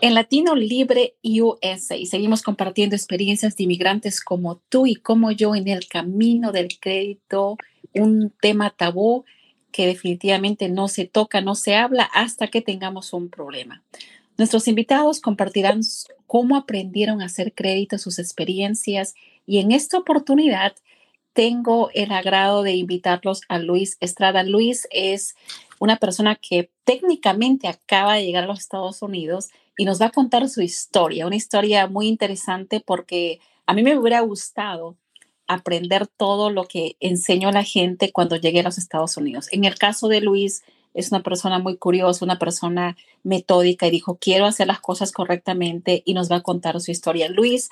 En 0.00 0.14
Latino 0.14 0.54
Libre 0.54 1.16
USA 1.22 1.96
seguimos 2.06 2.42
compartiendo 2.42 2.94
experiencias 2.94 3.56
de 3.56 3.64
inmigrantes 3.64 4.20
como 4.20 4.56
tú 4.68 4.86
y 4.86 4.94
como 4.94 5.32
yo 5.32 5.54
en 5.56 5.66
el 5.66 5.88
camino 5.88 6.52
del 6.52 6.78
crédito, 6.78 7.56
un 7.94 8.32
tema 8.40 8.70
tabú 8.70 9.24
que 9.72 9.86
definitivamente 9.86 10.68
no 10.68 10.88
se 10.88 11.06
toca, 11.06 11.40
no 11.40 11.54
se 11.54 11.74
habla 11.74 12.04
hasta 12.04 12.46
que 12.46 12.60
tengamos 12.60 13.12
un 13.12 13.28
problema. 13.28 13.82
Nuestros 14.36 14.68
invitados 14.68 15.20
compartirán 15.20 15.80
cómo 16.26 16.56
aprendieron 16.56 17.20
a 17.20 17.26
hacer 17.26 17.52
crédito, 17.52 17.98
sus 17.98 18.20
experiencias 18.20 19.14
y 19.46 19.58
en 19.58 19.72
esta 19.72 19.98
oportunidad 19.98 20.74
tengo 21.32 21.90
el 21.94 22.12
agrado 22.12 22.62
de 22.62 22.72
invitarlos 22.72 23.42
a 23.48 23.58
Luis 23.58 23.96
Estrada. 24.00 24.42
Luis 24.42 24.86
es 24.90 25.34
una 25.80 25.96
persona 25.96 26.36
que 26.36 26.70
técnicamente 26.84 27.68
acaba 27.68 28.14
de 28.14 28.24
llegar 28.24 28.44
a 28.44 28.48
los 28.48 28.60
Estados 28.60 29.02
Unidos 29.02 29.50
y 29.78 29.84
nos 29.84 30.02
va 30.02 30.06
a 30.06 30.10
contar 30.10 30.48
su 30.48 30.60
historia, 30.60 31.26
una 31.26 31.36
historia 31.36 31.86
muy 31.86 32.08
interesante 32.08 32.80
porque 32.84 33.40
a 33.64 33.72
mí 33.72 33.82
me 33.82 33.96
hubiera 33.96 34.20
gustado 34.20 34.96
aprender 35.46 36.08
todo 36.08 36.50
lo 36.50 36.64
que 36.64 36.96
enseñó 37.00 37.52
la 37.52 37.62
gente 37.62 38.12
cuando 38.12 38.36
llegué 38.36 38.60
a 38.60 38.64
los 38.64 38.76
Estados 38.76 39.16
Unidos. 39.16 39.46
En 39.52 39.64
el 39.64 39.78
caso 39.78 40.08
de 40.08 40.20
Luis, 40.20 40.64
es 40.94 41.12
una 41.12 41.22
persona 41.22 41.60
muy 41.60 41.76
curiosa, 41.76 42.24
una 42.24 42.40
persona 42.40 42.96
metódica 43.22 43.86
y 43.86 43.90
dijo, 43.92 44.18
quiero 44.20 44.46
hacer 44.46 44.66
las 44.66 44.80
cosas 44.80 45.12
correctamente 45.12 46.02
y 46.04 46.12
nos 46.12 46.30
va 46.30 46.36
a 46.36 46.42
contar 46.42 46.80
su 46.80 46.90
historia. 46.90 47.28
Luis, 47.28 47.70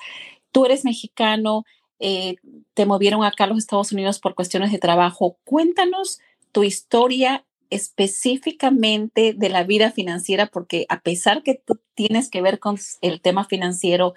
tú 0.53 0.65
eres 0.65 0.85
mexicano, 0.85 1.65
eh, 1.99 2.37
te 2.73 2.85
movieron 2.85 3.25
acá 3.25 3.43
a 3.43 3.47
los 3.47 3.57
Estados 3.57 3.91
Unidos 3.91 4.19
por 4.19 4.33
cuestiones 4.33 4.71
de 4.71 4.79
trabajo. 4.79 5.37
Cuéntanos 5.43 6.19
tu 6.53 6.63
historia 6.63 7.43
específicamente 7.69 9.33
de 9.37 9.49
la 9.49 9.63
vida 9.63 9.91
financiera, 9.91 10.47
porque 10.47 10.85
a 10.89 11.01
pesar 11.01 11.43
que 11.43 11.61
tú 11.63 11.79
tienes 11.95 12.29
que 12.29 12.41
ver 12.41 12.59
con 12.59 12.77
el 13.01 13.21
tema 13.21 13.45
financiero, 13.45 14.13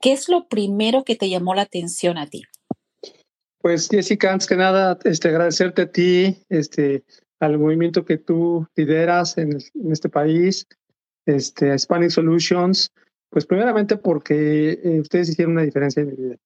¿qué 0.00 0.12
es 0.12 0.28
lo 0.28 0.48
primero 0.48 1.04
que 1.04 1.16
te 1.16 1.28
llamó 1.28 1.54
la 1.54 1.62
atención 1.62 2.18
a 2.18 2.26
ti? 2.26 2.44
Pues 3.60 3.88
Jessica, 3.88 4.32
antes 4.32 4.46
que 4.46 4.56
nada, 4.56 4.98
este, 5.04 5.28
agradecerte 5.28 5.82
a 5.82 5.90
ti, 5.90 6.36
este, 6.50 7.04
al 7.40 7.58
movimiento 7.58 8.04
que 8.04 8.18
tú 8.18 8.66
lideras 8.76 9.38
en, 9.38 9.58
este 9.90 10.08
país, 10.08 10.66
este, 11.26 11.74
Hispanic 11.74 12.10
Solutions, 12.10 12.90
pues 13.30 13.46
primeramente 13.46 13.96
porque 13.96 14.78
eh, 14.84 15.00
ustedes 15.00 15.30
hicieron 15.30 15.52
una 15.52 15.62
diferencia 15.62 16.02
en 16.02 16.08
mi 16.08 16.14
vida. 16.14 16.36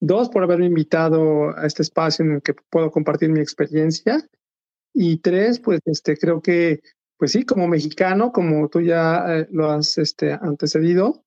Dos, 0.00 0.28
por 0.28 0.42
haberme 0.42 0.66
invitado 0.66 1.56
a 1.56 1.66
este 1.66 1.82
espacio 1.82 2.24
en 2.24 2.32
el 2.32 2.42
que 2.42 2.54
puedo 2.70 2.90
compartir 2.90 3.30
mi 3.30 3.40
experiencia 3.40 4.24
y 4.94 5.18
tres, 5.18 5.58
pues 5.58 5.80
este, 5.84 6.16
creo 6.16 6.40
que, 6.40 6.80
pues 7.18 7.32
sí, 7.32 7.44
como 7.44 7.66
mexicano, 7.66 8.32
como 8.32 8.68
tú 8.68 8.80
ya 8.80 9.40
eh, 9.40 9.48
lo 9.50 9.70
has 9.70 9.98
este, 9.98 10.32
antecedido, 10.32 11.24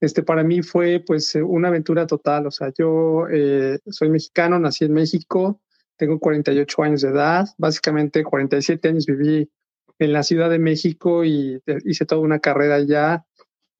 este, 0.00 0.22
para 0.22 0.44
mí 0.44 0.62
fue 0.62 1.02
pues 1.04 1.34
eh, 1.34 1.42
una 1.42 1.68
aventura 1.68 2.06
total. 2.06 2.46
O 2.46 2.50
sea, 2.52 2.72
yo 2.78 3.26
eh, 3.28 3.80
soy 3.86 4.08
mexicano, 4.10 4.58
nací 4.60 4.84
en 4.84 4.92
México, 4.94 5.60
tengo 5.96 6.20
48 6.20 6.82
años 6.84 7.00
de 7.02 7.08
edad, 7.08 7.48
básicamente 7.58 8.22
47 8.22 8.88
años 8.88 9.06
viví 9.06 9.50
en 9.98 10.12
la 10.12 10.22
Ciudad 10.22 10.48
de 10.48 10.60
México 10.60 11.24
y 11.24 11.60
hice 11.84 12.06
toda 12.06 12.20
una 12.20 12.38
carrera 12.38 12.76
allá. 12.76 13.24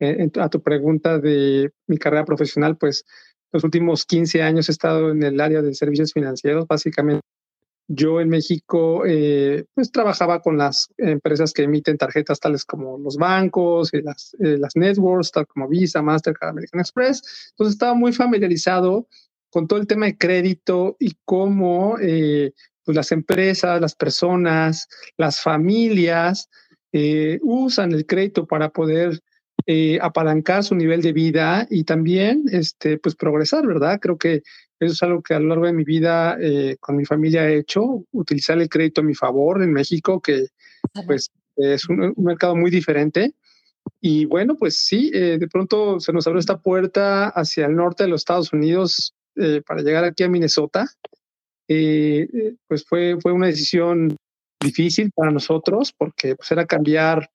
a 0.01 0.49
tu 0.49 0.63
pregunta 0.63 1.19
de 1.21 1.71
mi 1.87 1.97
carrera 1.97 2.25
profesional, 2.25 2.77
pues 2.77 3.05
los 3.53 3.63
últimos 3.63 4.05
15 4.05 4.43
años 4.43 4.69
he 4.69 4.73
estado 4.73 5.11
en 5.11 5.23
el 5.23 5.41
área 5.41 5.63
de 5.63 5.75
servicios 5.75 6.13
financieros, 6.13 6.67
básicamente 6.67 7.23
yo 7.89 8.21
en 8.21 8.29
México, 8.29 9.05
eh, 9.07 9.65
pues 9.75 9.91
trabajaba 9.91 10.43
con 10.43 10.59
las 10.59 10.93
empresas 10.99 11.55
que 11.55 11.63
emiten 11.63 11.97
tarjetas 11.97 12.39
tales 12.39 12.65
como 12.67 12.99
los 12.99 13.17
bancos 13.17 13.95
y 13.95 14.03
las, 14.03 14.37
eh, 14.41 14.59
las 14.59 14.77
networks, 14.77 15.33
tal 15.33 15.47
como 15.47 15.69
Visa, 15.69 16.03
Mastercard, 16.03 16.51
American 16.51 16.81
Express. 16.81 17.51
Entonces 17.53 17.73
estaba 17.73 17.95
muy 17.95 18.13
familiarizado 18.13 19.09
con 19.51 19.67
todo 19.67 19.81
el 19.81 19.87
tema 19.87 20.05
de 20.05 20.19
crédito 20.19 20.97
y 21.01 21.17
cómo 21.25 21.97
eh, 21.99 22.53
pues 22.85 22.95
las 22.95 23.11
empresas, 23.11 23.81
las 23.81 23.95
personas, 23.95 24.87
las 25.17 25.41
familias 25.41 26.49
usan 27.43 27.93
el 27.93 28.07
crédito 28.07 28.47
para 28.47 28.71
poder 28.71 29.21
apalancar 30.01 30.65
su 30.65 30.75
nivel 30.75 31.03
de 31.03 31.13
vida 31.13 31.67
y 31.71 31.85
también 31.85 32.45
este, 32.51 32.99
pues 32.99 33.15
progresar, 33.15 33.67
¿verdad? 33.67 33.99
Creo 34.01 34.17
que 34.17 34.43
eso 34.81 34.93
es 34.93 35.03
algo 35.03 35.23
que 35.23 35.35
a 35.35 35.41
lo 35.41 35.49
largo 35.49 35.67
de 35.67 35.73
mi 35.73 35.85
vida 35.85 36.37
eh, 36.41 36.77
con 36.79 36.97
mi 36.97 37.05
familia 37.05 37.49
he 37.49 37.59
hecho, 37.59 38.05
utilizar 38.13 38.59
el 38.59 38.69
crédito 38.69 39.01
a 39.01 39.05
mi 39.05 39.15
favor 39.15 39.63
en 39.63 39.73
México, 39.73 40.21
que 40.21 40.47
pues 41.07 41.31
es 41.57 41.89
un, 41.89 42.15
mercado 42.17 42.55
muy 42.55 42.71
diferente. 42.71 43.35
Y 44.01 44.27
bueno, 44.27 44.57
pues 44.57 44.79
sí, 44.79 45.11
eh, 45.13 45.39
de 45.39 45.49
pronto 45.49 45.99
se 45.99 46.13
nos 46.13 46.27
abrió 46.27 46.39
esta 46.39 46.61
puerta 46.61 47.29
hacia 47.29 47.67
el 47.67 47.75
norte 47.75 48.05
de 48.05 48.11
los 48.11 48.21
Estados 48.21 48.53
Unidos 48.53 49.15
eh, 49.37 49.63
para 49.67 49.83
llegar 49.83 50.05
aquí 50.05 50.23
a 50.23 50.29
Minnesota. 50.29 50.87
pues 51.67 52.85
fue, 52.87 53.19
fue 53.21 53.33
una 53.33 53.47
decisión 53.47 54.17
difícil 54.61 55.11
para 55.13 55.33
nosotros 55.33 55.93
porque 55.97 56.37
pues 56.37 56.51
era 56.53 56.67
cambiar 56.67 57.31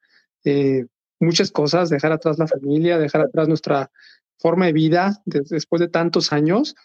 muchas 1.19 1.51
cosas, 1.51 1.89
dejar 1.89 2.11
atrás 2.11 2.37
la 2.37 2.47
familia, 2.47 2.97
dejar 2.97 3.21
atrás 3.21 3.47
nuestra 3.47 3.91
forma 4.39 4.65
de 4.65 4.73
vida 4.73 5.21
después 5.25 5.79
de 5.79 5.87
tantos 5.87 6.33
años 6.33 6.75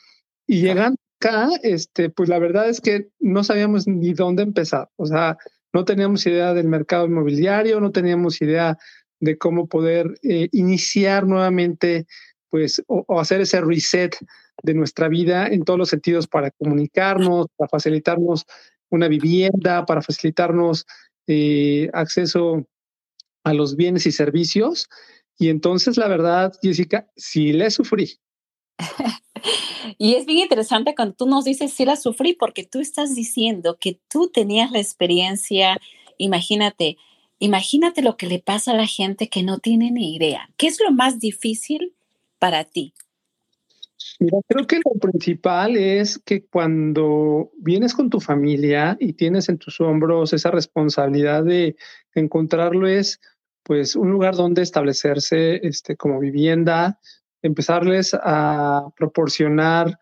y 0.48 0.62
llegando 0.62 0.98
acá, 1.20 1.50
este, 1.62 2.08
pues 2.08 2.28
la 2.28 2.38
verdad 2.38 2.68
es 2.68 2.80
que 2.80 3.10
no 3.20 3.44
sabíamos 3.44 3.86
ni 3.86 4.14
dónde 4.14 4.42
empezar. 4.42 4.88
O 4.96 5.04
sea, 5.04 5.36
no 5.74 5.84
teníamos 5.84 6.26
idea 6.26 6.54
del 6.54 6.66
mercado 6.66 7.06
inmobiliario, 7.06 7.80
no 7.80 7.92
teníamos 7.92 8.40
idea 8.40 8.78
de 9.20 9.36
cómo 9.36 9.68
poder 9.68 10.18
eh, 10.22 10.48
iniciar 10.52 11.26
nuevamente, 11.26 12.06
pues, 12.48 12.82
o, 12.86 13.20
hacer 13.20 13.42
ese 13.42 13.60
reset 13.60 14.16
de 14.62 14.74
nuestra 14.74 15.08
vida 15.08 15.46
en 15.46 15.64
todos 15.64 15.78
los 15.78 15.90
sentidos 15.90 16.26
para 16.26 16.50
comunicarnos, 16.50 17.48
para 17.54 17.68
facilitarnos 17.68 18.46
una 18.88 19.06
vivienda, 19.06 19.84
para 19.84 20.00
facilitarnos 20.00 20.86
eh, 21.26 21.90
acceso 21.92 22.66
a 23.44 23.52
los 23.52 23.76
bienes 23.76 24.06
y 24.06 24.12
servicios. 24.12 24.88
Y 25.38 25.50
entonces, 25.50 25.98
la 25.98 26.08
verdad, 26.08 26.54
Jessica, 26.62 27.06
sí 27.16 27.52
le 27.52 27.70
sufrí. 27.70 28.18
y 29.98 30.14
es 30.14 30.26
bien 30.26 30.38
interesante 30.38 30.94
cuando 30.94 31.14
tú 31.14 31.26
nos 31.26 31.44
dices 31.44 31.72
si 31.72 31.84
la 31.84 31.96
sufrí, 31.96 32.34
porque 32.34 32.64
tú 32.64 32.80
estás 32.80 33.14
diciendo 33.14 33.78
que 33.80 34.00
tú 34.08 34.28
tenías 34.28 34.70
la 34.70 34.78
experiencia, 34.78 35.78
imagínate, 36.18 36.96
imagínate 37.38 38.02
lo 38.02 38.16
que 38.16 38.26
le 38.26 38.38
pasa 38.38 38.72
a 38.72 38.76
la 38.76 38.86
gente 38.86 39.28
que 39.28 39.42
no 39.42 39.58
tiene 39.58 39.90
ni 39.90 40.16
idea. 40.16 40.50
¿Qué 40.56 40.66
es 40.66 40.80
lo 40.80 40.92
más 40.92 41.18
difícil 41.18 41.94
para 42.38 42.64
ti? 42.64 42.92
Mira, 44.20 44.38
creo 44.48 44.66
que 44.66 44.76
lo 44.76 44.98
principal 45.00 45.76
es 45.76 46.18
que 46.18 46.44
cuando 46.44 47.50
vienes 47.58 47.94
con 47.94 48.10
tu 48.10 48.20
familia 48.20 48.96
y 49.00 49.12
tienes 49.12 49.48
en 49.48 49.58
tus 49.58 49.80
hombros 49.80 50.32
esa 50.32 50.50
responsabilidad 50.50 51.44
de 51.44 51.76
encontrarles 52.14 53.20
pues 53.62 53.96
un 53.96 54.10
lugar 54.10 54.34
donde 54.34 54.62
establecerse 54.62 55.60
este, 55.66 55.96
como 55.96 56.18
vivienda, 56.18 56.98
empezarles 57.42 58.14
a 58.14 58.88
proporcionar 58.96 59.98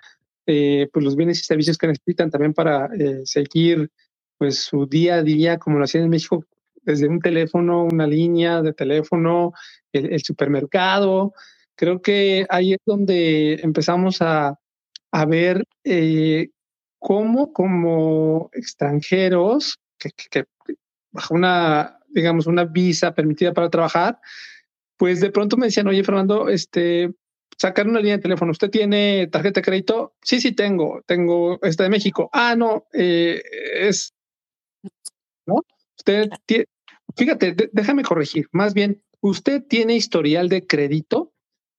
eh, 0.47 0.89
pues 0.93 1.05
los 1.05 1.17
bienes 1.17 1.41
y 1.41 1.45
servicios 1.45 1.77
que 1.77 1.89
necesitan 1.89 2.31
también 2.31 2.55
para 2.55 2.89
eh, 2.99 3.23
seguir 3.25 3.91
pues 4.39 4.63
su 4.63 4.87
día 4.87 5.17
a 5.17 5.23
día 5.23 5.59
como 5.59 5.79
lo 5.79 5.85
hacían 5.85 6.05
en 6.05 6.11
México 6.11 6.45
desde 6.83 7.09
un 7.09 7.21
teléfono, 7.21 7.85
una 7.85 8.07
línea 8.07 8.63
de 8.63 8.73
teléfono, 8.73 9.53
el, 9.93 10.23
supermercado. 10.23 11.35
Creo 11.75 12.01
que 12.01 12.47
ahí 12.49 12.75
es 12.75 12.79
donde 12.87 13.55
empezamos 13.55 14.23
a, 14.23 14.57
a 15.11 15.27
ver 15.27 15.65
eh, 15.83 16.51
cómo 17.01 17.53
como 17.53 18.51
extranjeros 18.53 19.81
que, 19.99 20.45
bajo 21.11 21.35
una, 21.35 21.99
digamos, 22.09 22.47
una 22.47 22.65
visa 22.65 23.15
permitida 23.15 23.53
para 23.53 23.69
trabajar, 23.69 24.21
pues 24.97 25.21
de 25.21 25.31
pronto 25.31 25.57
me 25.57 25.67
decían, 25.67 25.89
oye, 25.89 26.05
Fernando, 26.05 26.49
este, 26.49 27.13
sacar 27.59 27.87
una 27.89 28.01
línea 28.01 28.17
de 28.17 28.23
teléfono. 28.23 28.53
¿Usted 28.53 28.71
tiene 28.71 29.29
tarjeta 29.29 29.61
de 29.61 29.65
crédito? 29.65 30.15
Sí, 30.23 30.41
sí 30.41 30.53
tengo. 30.53 31.03
Tengo 31.07 31.59
esta 31.63 31.85
de 31.85 31.91
México. 31.91 32.29
Ah, 32.33 32.55
no, 32.57 32.87
eh, 32.93 33.43
es 33.75 34.17
¿no? 35.47 35.65
Usted 35.99 36.29
tiene, 36.45 36.67
fíjate, 37.17 37.55
déjame 37.73 38.03
corregir, 38.03 38.49
más 38.53 38.75
bien, 38.75 39.03
¿usted 39.21 39.63
tiene 39.63 39.97
historial 39.97 40.49
de 40.49 40.67
crédito? 40.67 41.33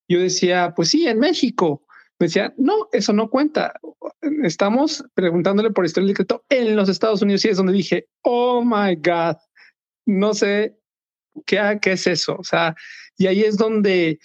Yo 0.08 0.20
decía, 0.20 0.74
pues 0.76 0.90
sí, 0.90 1.08
en 1.08 1.20
México. 1.20 1.84
Me 2.20 2.28
decía, 2.28 2.54
no, 2.58 2.88
eso 2.94 3.14
no 3.14 3.30
cuenta. 3.30 3.74
Estamos 4.44 5.04
preguntándole 5.14 5.70
por 5.70 5.86
historial 5.86 6.08
de 6.08 6.14
crédito 6.16 6.46
en 6.50 6.76
los 6.76 6.90
Estados 6.90 7.22
Unidos 7.22 7.46
y 7.46 7.50
es 7.50 7.58
donde 7.58 7.74
dije, 7.74 8.08
oh 8.24 8.64
my 8.64 8.96
God, 8.96 9.38
no 10.08 10.34
sé 10.34 10.80
qué, 11.46 11.78
qué 11.80 11.92
es 11.92 12.08
eso. 12.08 12.38
O 12.40 12.44
sea, 12.44 12.76
y 13.18 13.28
ahí 13.28 13.44
es 13.44 13.58
donde 13.58 14.20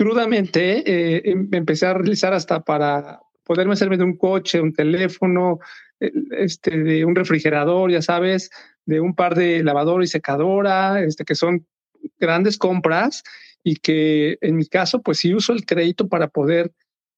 crudamente 0.00 0.78
eh, 0.86 1.22
em, 1.26 1.46
empecé 1.52 1.84
a 1.84 1.92
realizar 1.92 2.32
hasta 2.32 2.64
para 2.64 3.20
poderme 3.44 3.74
hacerme 3.74 3.98
de 3.98 4.04
un 4.04 4.16
coche, 4.16 4.58
un 4.58 4.72
teléfono, 4.72 5.58
este, 5.98 6.70
de 6.70 7.04
un 7.04 7.14
refrigerador, 7.14 7.90
ya 7.90 8.00
sabes, 8.00 8.48
de 8.86 8.98
un 9.02 9.14
par 9.14 9.34
de 9.34 9.62
lavadora 9.62 10.02
y 10.02 10.06
secadora, 10.06 11.02
este, 11.02 11.26
que 11.26 11.34
son 11.34 11.66
grandes 12.18 12.56
compras 12.56 13.22
y 13.62 13.76
que 13.76 14.38
en 14.40 14.56
mi 14.56 14.64
caso, 14.64 15.02
pues 15.02 15.18
sí 15.18 15.34
uso 15.34 15.52
el 15.52 15.66
crédito 15.66 16.08
para 16.08 16.28
poder 16.28 16.72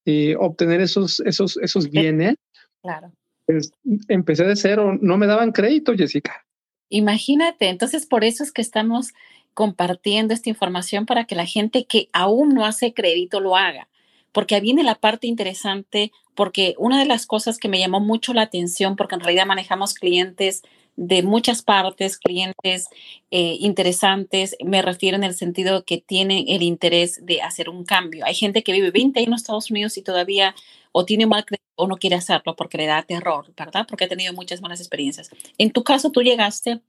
eh, 0.05 0.35
obtener 0.37 0.81
esos, 0.81 1.21
esos, 1.21 1.57
esos 1.59 1.89
bienes. 1.89 2.35
Claro. 2.83 3.13
Pues, 3.47 3.71
empecé 4.09 4.43
de 4.43 4.57
cero, 4.57 4.99
no 5.01 5.19
me 5.19 5.29
daban 5.29 5.53
crédito, 5.53 5.95
Jessica. 5.95 6.45
Imagínate, 6.89 7.69
entonces 7.69 8.07
por 8.07 8.25
eso 8.25 8.43
es 8.43 8.51
que 8.51 8.61
estamos 8.61 9.13
compartiendo 9.55 10.35
esta 10.35 10.51
información 10.51 11.07
para 11.07 11.25
que 11.25 11.35
la 11.35 11.47
gente 11.47 11.85
que 11.85 12.09
aún 12.13 12.51
no 12.51 12.65
hace 12.65 12.95
crédito 12.95 13.41
lo 13.41 13.57
haga. 13.57 13.89
Porque 14.33 14.61
viene 14.61 14.83
la 14.83 14.95
parte 14.95 15.27
interesante, 15.27 16.11
porque 16.35 16.75
una 16.79 16.99
de 16.99 17.07
las 17.07 17.27
cosas 17.27 17.59
que 17.59 17.69
me 17.69 17.79
llamó 17.79 18.01
mucho 18.01 18.33
la 18.33 18.43
atención, 18.43 18.97
porque 18.97 19.15
en 19.15 19.21
realidad 19.21 19.47
manejamos 19.47 19.95
clientes 19.95 20.63
de 20.97 21.23
muchas 21.23 21.63
partes, 21.63 22.19
clientes 22.19 22.89
eh, 23.31 23.57
interesantes, 23.61 24.57
me 24.65 24.83
refiero 24.83 25.17
en 25.17 25.25
el 25.25 25.35
sentido 25.35 25.85
que 25.85 25.99
tienen 25.99 26.45
el 26.49 26.63
interés 26.63 27.25
de 27.25 27.41
hacer 27.41 27.69
un 27.69 27.85
cambio. 27.85 28.25
Hay 28.27 28.35
gente 28.35 28.63
que 28.63 28.73
vive 28.73 28.91
20 28.91 29.19
años 29.21 29.29
en 29.29 29.35
Estados 29.35 29.71
Unidos 29.71 29.97
y 29.97 30.03
todavía 30.03 30.55
o 30.93 31.05
tiene 31.05 31.27
mal 31.27 31.45
crédito 31.45 31.63
o 31.77 31.87
no 31.87 31.97
quiere 31.97 32.17
hacerlo 32.17 32.55
porque 32.57 32.77
le 32.77 32.87
da 32.87 33.03
terror, 33.03 33.53
¿verdad? 33.57 33.87
Porque 33.89 34.05
ha 34.05 34.09
tenido 34.09 34.33
muchas 34.35 34.61
malas 34.61 34.81
experiencias. 34.81 35.31
En 35.59 35.73
tu 35.73 35.83
caso, 35.83 36.11
tú 36.11 36.23
llegaste, 36.23 36.81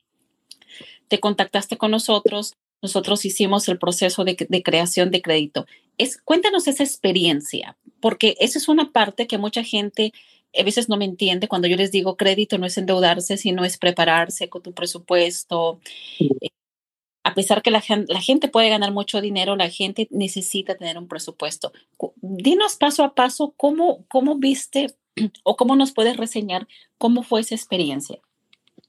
te 1.13 1.19
contactaste 1.19 1.77
con 1.77 1.91
nosotros, 1.91 2.55
nosotros 2.81 3.23
hicimos 3.23 3.69
el 3.69 3.77
proceso 3.77 4.23
de, 4.23 4.35
de 4.49 4.63
creación 4.63 5.11
de 5.11 5.21
crédito. 5.21 5.67
Es, 5.99 6.17
cuéntanos 6.17 6.67
esa 6.67 6.83
experiencia, 6.83 7.77
porque 7.99 8.35
esa 8.39 8.57
es 8.57 8.67
una 8.67 8.91
parte 8.91 9.27
que 9.27 9.37
mucha 9.37 9.63
gente 9.63 10.11
a 10.59 10.63
veces 10.63 10.89
no 10.89 10.97
me 10.97 11.05
entiende 11.05 11.47
cuando 11.47 11.67
yo 11.67 11.77
les 11.77 11.91
digo 11.91 12.17
crédito 12.17 12.57
no 12.57 12.65
es 12.65 12.79
endeudarse, 12.79 13.37
sino 13.37 13.63
es 13.63 13.77
prepararse 13.77 14.49
con 14.49 14.63
tu 14.63 14.73
presupuesto. 14.73 15.79
Eh, 16.19 16.49
a 17.23 17.35
pesar 17.35 17.61
que 17.61 17.69
la 17.69 17.81
gente, 17.81 18.11
la 18.11 18.19
gente 18.19 18.47
puede 18.47 18.69
ganar 18.69 18.91
mucho 18.91 19.21
dinero, 19.21 19.55
la 19.55 19.69
gente 19.69 20.07
necesita 20.09 20.73
tener 20.73 20.97
un 20.97 21.07
presupuesto. 21.07 21.73
Dinos 22.21 22.77
paso 22.77 23.03
a 23.03 23.13
paso 23.13 23.53
cómo, 23.55 24.03
cómo 24.07 24.39
viste 24.39 24.95
o 25.43 25.57
cómo 25.57 25.75
nos 25.75 25.91
puedes 25.91 26.17
reseñar 26.17 26.67
cómo 26.97 27.21
fue 27.21 27.41
esa 27.41 27.53
experiencia. 27.53 28.19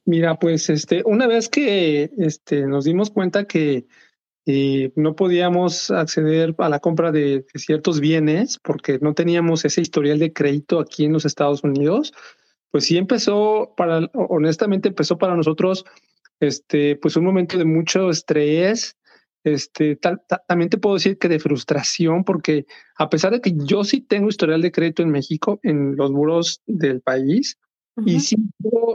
Mira, 0.06 0.38
pues 0.38 0.68
este, 0.68 1.02
una 1.04 1.26
vez 1.26 1.48
que 1.48 2.10
este, 2.18 2.66
nos 2.66 2.84
dimos 2.84 3.10
cuenta 3.10 3.44
que 3.44 3.86
y 4.46 4.92
no 4.94 5.16
podíamos 5.16 5.90
acceder 5.90 6.54
a 6.58 6.68
la 6.68 6.78
compra 6.78 7.10
de, 7.10 7.46
ciertos 7.54 8.00
bienes 8.00 8.58
porque 8.58 8.98
no 9.00 9.14
teníamos 9.14 9.64
ese 9.64 9.80
historial 9.80 10.18
de 10.18 10.32
crédito 10.32 10.80
aquí 10.80 11.06
en 11.06 11.14
los 11.14 11.24
Estados 11.24 11.64
Unidos, 11.64 12.12
pues 12.70 12.84
sí 12.84 12.98
empezó 12.98 13.72
para, 13.76 14.10
honestamente 14.12 14.88
empezó 14.88 15.16
para 15.16 15.34
nosotros, 15.34 15.84
este, 16.40 16.96
pues 16.96 17.16
un 17.16 17.24
momento 17.24 17.56
de 17.56 17.64
mucho 17.64 18.10
estrés, 18.10 18.98
este, 19.44 19.98
también 20.46 20.70
te 20.70 20.78
puedo 20.78 20.96
decir 20.96 21.18
que 21.18 21.28
de 21.28 21.38
frustración, 21.38 22.24
porque 22.24 22.66
a 22.96 23.08
pesar 23.08 23.32
de 23.32 23.40
que 23.40 23.52
yo 23.54 23.84
sí 23.84 24.00
tengo 24.00 24.28
historial 24.28 24.60
de 24.60 24.72
crédito 24.72 25.02
en 25.02 25.10
México, 25.10 25.60
en 25.62 25.96
los 25.96 26.10
muros 26.10 26.60
del 26.66 27.00
país, 27.00 27.58
y 28.04 28.20
sí, 28.20 28.36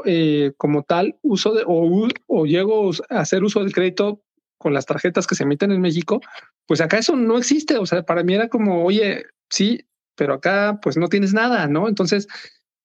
eh, 0.06 0.51
como 0.57 0.84
tal, 0.84 1.18
uso 1.22 1.54
de, 1.54 1.63
o, 1.66 2.07
o 2.28 2.46
llego 2.46 2.92
a 3.10 3.19
hacer 3.19 3.44
uso 3.44 3.62
del 3.62 3.74
crédito 3.74 4.22
con 4.57 4.74
las 4.74 4.86
tarjetas 4.86 5.25
que 5.25 5.36
se 5.36 5.44
emiten 5.44 5.72
en 5.72 5.81
México, 5.81 6.22
pues 6.68 6.81
acá 6.81 6.98
eso 6.98 7.16
no 7.16 7.38
existe. 7.38 7.78
O 7.78 7.86
sea, 7.86 8.04
para 8.04 8.24
mí 8.24 8.34
era 8.34 8.50
como, 8.50 8.84
oye, 8.84 9.24
sí, 9.50 9.86
pero 10.16 10.34
acá 10.34 10.80
pues 10.81 10.98
no 10.98 11.07
tienes 11.07 11.34
nada, 11.34 11.68
¿no? 11.68 11.88
Entonces 11.88 12.28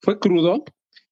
fue 0.00 0.18
crudo. 0.18 0.64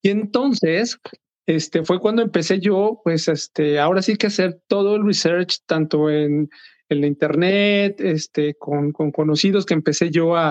Y 0.02 0.10
entonces, 0.10 0.98
este 1.46 1.84
fue 1.84 1.98
cuando 2.00 2.22
empecé 2.22 2.60
yo, 2.60 3.00
pues, 3.04 3.28
este, 3.28 3.78
ahora 3.78 4.02
sí 4.02 4.16
que 4.16 4.28
hacer 4.28 4.60
todo 4.68 4.96
el 4.96 5.04
research, 5.04 5.58
tanto 5.66 6.10
en, 6.10 6.48
en 6.88 7.00
la 7.00 7.06
internet, 7.06 8.00
este, 8.00 8.54
con, 8.54 8.92
con 8.92 9.10
conocidos 9.10 9.66
que 9.66 9.74
empecé 9.74 10.10
yo 10.10 10.36
a, 10.36 10.50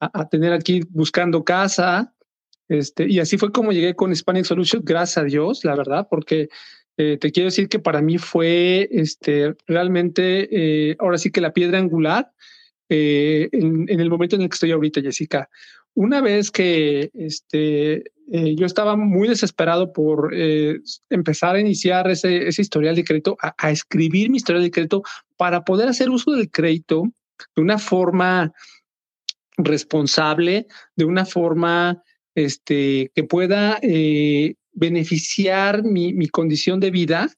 a, 0.00 0.20
a, 0.20 0.28
tener 0.28 0.52
aquí 0.52 0.82
buscando 0.90 1.44
casa. 1.44 2.14
Este, 2.68 3.08
y 3.08 3.18
así 3.18 3.38
fue 3.38 3.50
como 3.50 3.72
llegué 3.72 3.94
con 3.94 4.12
Hispanic 4.12 4.44
Solutions, 4.44 4.84
gracias 4.84 5.18
a 5.18 5.24
Dios, 5.24 5.64
la 5.64 5.74
verdad, 5.74 6.06
porque 6.10 6.48
eh, 6.98 7.16
te 7.16 7.30
quiero 7.30 7.46
decir 7.46 7.68
que 7.68 7.78
para 7.78 8.02
mí 8.02 8.18
fue 8.18 8.88
este, 8.90 9.54
realmente, 9.66 10.48
eh, 10.90 10.96
ahora 10.98 11.16
sí 11.16 11.30
que 11.30 11.40
la 11.40 11.52
piedra 11.52 11.78
angular 11.78 12.32
eh, 12.88 13.48
en, 13.52 13.88
el 13.88 14.10
momento 14.10 14.36
en 14.36 14.42
el 14.42 14.48
que 14.48 14.54
estoy 14.54 14.72
ahorita, 14.72 15.00
Jessica. 15.00 15.48
Una 15.94 16.20
vez 16.20 16.50
que 16.50 17.10
este, 17.14 18.04
yo 18.26 18.66
estaba 18.66 18.96
muy 18.96 19.26
desesperado 19.26 19.92
por 19.92 20.32
empezar 21.10 21.56
a 21.56 21.60
iniciar 21.60 22.08
ese, 22.10 22.46
ese 22.46 22.62
historial 22.62 22.94
de 22.94 23.04
crédito, 23.04 23.36
a, 23.40 23.54
a, 23.58 23.70
escribir 23.70 24.30
mi 24.30 24.36
historial 24.36 24.62
de 24.62 24.70
crédito 24.70 25.02
para 25.36 25.64
poder 25.64 25.88
hacer 25.88 26.10
uso 26.10 26.32
del 26.32 26.50
crédito 26.50 27.04
de 27.56 27.62
una 27.62 27.78
forma 27.78 28.52
responsable, 29.56 30.66
de 30.94 31.04
una 31.04 31.24
forma 31.24 32.02
este, 32.38 33.10
que 33.14 33.24
pueda 33.24 33.80
beneficiar 34.72 35.82
mi, 35.82 36.12
mi 36.12 36.28
condición 36.28 36.78
de 36.78 36.90
vida, 36.90 37.28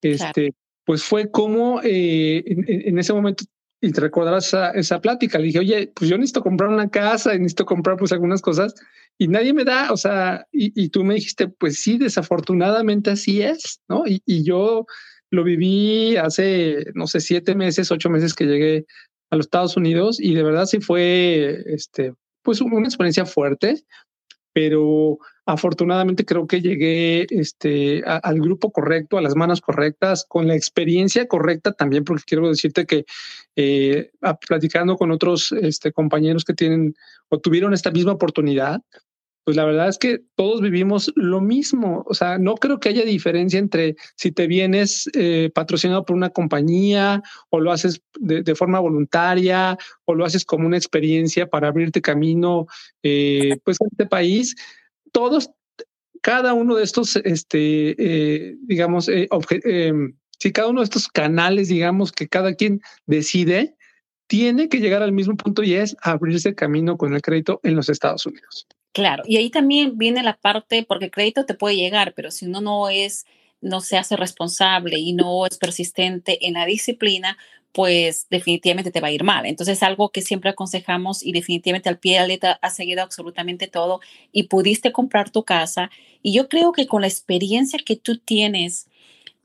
este, 0.00 0.54
pues 0.84 1.02
fue 1.02 1.30
como 1.30 1.80
eh, 1.82 2.44
en, 2.46 2.98
ese 2.98 3.12
momento, 3.12 3.44
y 3.80 3.90
te 3.92 4.00
recordarás 4.00 4.46
esa, 4.46 4.70
esa 4.70 5.00
plática, 5.00 5.38
le 5.38 5.46
dije, 5.46 5.58
oye, 5.58 5.92
pues 5.94 6.08
yo 6.08 6.16
necesito 6.16 6.42
comprar 6.42 6.70
una 6.70 6.88
casa 6.88 7.34
y 7.34 7.38
necesito 7.38 7.66
comprar 7.66 7.96
pues 7.96 8.12
algunas 8.12 8.40
cosas 8.40 8.74
y 9.18 9.26
nadie 9.26 9.52
me 9.52 9.64
da, 9.64 9.92
o 9.92 9.96
sea, 9.96 10.46
y, 10.52 10.72
y 10.80 10.88
tú 10.90 11.02
me 11.02 11.14
dijiste, 11.14 11.48
pues 11.48 11.80
sí, 11.80 11.98
desafortunadamente 11.98 13.10
así 13.10 13.42
es, 13.42 13.80
¿no? 13.88 14.06
Y, 14.06 14.22
y 14.24 14.44
yo 14.44 14.86
lo 15.30 15.42
viví 15.42 16.16
hace, 16.16 16.86
no 16.94 17.08
sé, 17.08 17.20
siete 17.20 17.56
meses, 17.56 17.90
ocho 17.90 18.08
meses 18.08 18.34
que 18.34 18.46
llegué 18.46 18.86
a 19.30 19.36
los 19.36 19.46
Estados 19.46 19.76
Unidos 19.76 20.20
y 20.20 20.34
de 20.34 20.44
verdad 20.44 20.66
sí 20.66 20.80
fue, 20.80 21.64
este, 21.66 22.14
pues 22.42 22.60
una 22.60 22.86
experiencia 22.86 23.26
fuerte, 23.26 23.84
pero 24.52 25.18
afortunadamente 25.46 26.24
creo 26.26 26.46
que 26.46 26.60
llegué 26.60 27.26
este, 27.30 28.02
al 28.04 28.40
grupo 28.40 28.70
correcto, 28.70 29.16
a 29.16 29.22
las 29.22 29.34
manos 29.34 29.60
correctas, 29.60 30.26
con 30.28 30.46
la 30.46 30.54
experiencia 30.54 31.26
correcta 31.26 31.72
también, 31.72 32.04
porque 32.04 32.24
quiero 32.26 32.48
decirte 32.48 32.84
que 32.84 33.06
eh, 33.56 34.10
platicando 34.46 34.96
con 34.96 35.10
otros 35.10 35.52
este, 35.52 35.92
compañeros 35.92 36.44
que 36.44 36.54
tienen 36.54 36.94
o 37.30 37.38
tuvieron 37.38 37.72
esta 37.72 37.90
misma 37.90 38.12
oportunidad, 38.12 38.82
pues 39.48 39.56
la 39.56 39.64
verdad 39.64 39.88
es 39.88 39.96
que 39.96 40.20
todos 40.34 40.60
vivimos 40.60 41.10
lo 41.16 41.40
mismo. 41.40 42.04
O 42.06 42.12
sea, 42.12 42.36
no 42.36 42.56
creo 42.56 42.80
que 42.80 42.90
haya 42.90 43.02
diferencia 43.02 43.58
entre 43.58 43.96
si 44.14 44.30
te 44.30 44.46
vienes 44.46 45.08
eh, 45.14 45.50
patrocinado 45.54 46.04
por 46.04 46.16
una 46.16 46.28
compañía 46.28 47.22
o 47.48 47.58
lo 47.58 47.72
haces 47.72 48.02
de, 48.20 48.54
forma 48.54 48.78
voluntaria 48.78 49.78
o 50.04 50.14
lo 50.14 50.26
haces 50.26 50.44
como 50.44 50.66
una 50.66 50.76
experiencia 50.76 51.46
para 51.46 51.68
abrirte 51.68 52.02
camino, 52.02 52.66
eh, 53.02 53.56
pues 53.64 53.80
a 53.80 53.86
este 53.90 54.04
país 54.04 54.54
todos, 55.12 55.50
cada 56.20 56.52
uno 56.52 56.74
de 56.74 56.84
estos, 56.84 57.16
este, 57.16 57.96
eh, 57.96 58.54
digamos, 58.66 59.08
eh, 59.08 59.30
si 60.38 60.52
cada 60.52 60.68
uno 60.68 60.82
de 60.82 60.84
estos 60.84 61.08
canales, 61.08 61.68
digamos, 61.68 62.12
que 62.12 62.28
cada 62.28 62.52
quien 62.52 62.82
decide, 63.06 63.76
tiene 64.26 64.68
que 64.68 64.80
llegar 64.80 65.02
al 65.02 65.12
mismo 65.12 65.38
punto 65.38 65.62
y 65.62 65.72
es 65.72 65.96
abrirse 66.02 66.54
camino 66.54 66.98
con 66.98 67.14
el 67.14 67.22
crédito 67.22 67.60
en 67.62 67.76
los 67.76 67.88
Estados 67.88 68.26
Unidos. 68.26 68.66
Claro, 68.98 69.22
y 69.28 69.36
ahí 69.36 69.48
también 69.48 69.96
viene 69.96 70.24
la 70.24 70.36
parte, 70.36 70.82
porque 70.82 71.08
crédito 71.08 71.46
te 71.46 71.54
puede 71.54 71.76
llegar, 71.76 72.14
pero 72.16 72.32
si 72.32 72.46
uno 72.46 72.60
no 72.60 72.88
es, 72.88 73.26
no 73.60 73.80
se 73.80 73.96
hace 73.96 74.16
responsable 74.16 74.98
y 74.98 75.12
no 75.12 75.46
es 75.46 75.56
persistente 75.56 76.48
en 76.48 76.54
la 76.54 76.66
disciplina, 76.66 77.38
pues 77.72 78.26
definitivamente 78.28 78.90
te 78.90 79.00
va 79.00 79.06
a 79.06 79.12
ir 79.12 79.22
mal. 79.22 79.46
Entonces, 79.46 79.84
algo 79.84 80.08
que 80.08 80.20
siempre 80.20 80.50
aconsejamos 80.50 81.22
y 81.22 81.30
definitivamente 81.30 81.88
al 81.88 82.00
pie 82.00 82.14
de 82.14 82.20
la 82.22 82.26
letra 82.26 82.58
has 82.60 82.74
seguido 82.74 83.02
absolutamente 83.04 83.68
todo 83.68 84.00
y 84.32 84.44
pudiste 84.44 84.90
comprar 84.90 85.30
tu 85.30 85.44
casa. 85.44 85.90
Y 86.20 86.32
yo 86.32 86.48
creo 86.48 86.72
que 86.72 86.88
con 86.88 87.02
la 87.02 87.06
experiencia 87.06 87.78
que 87.84 87.94
tú 87.94 88.18
tienes 88.18 88.88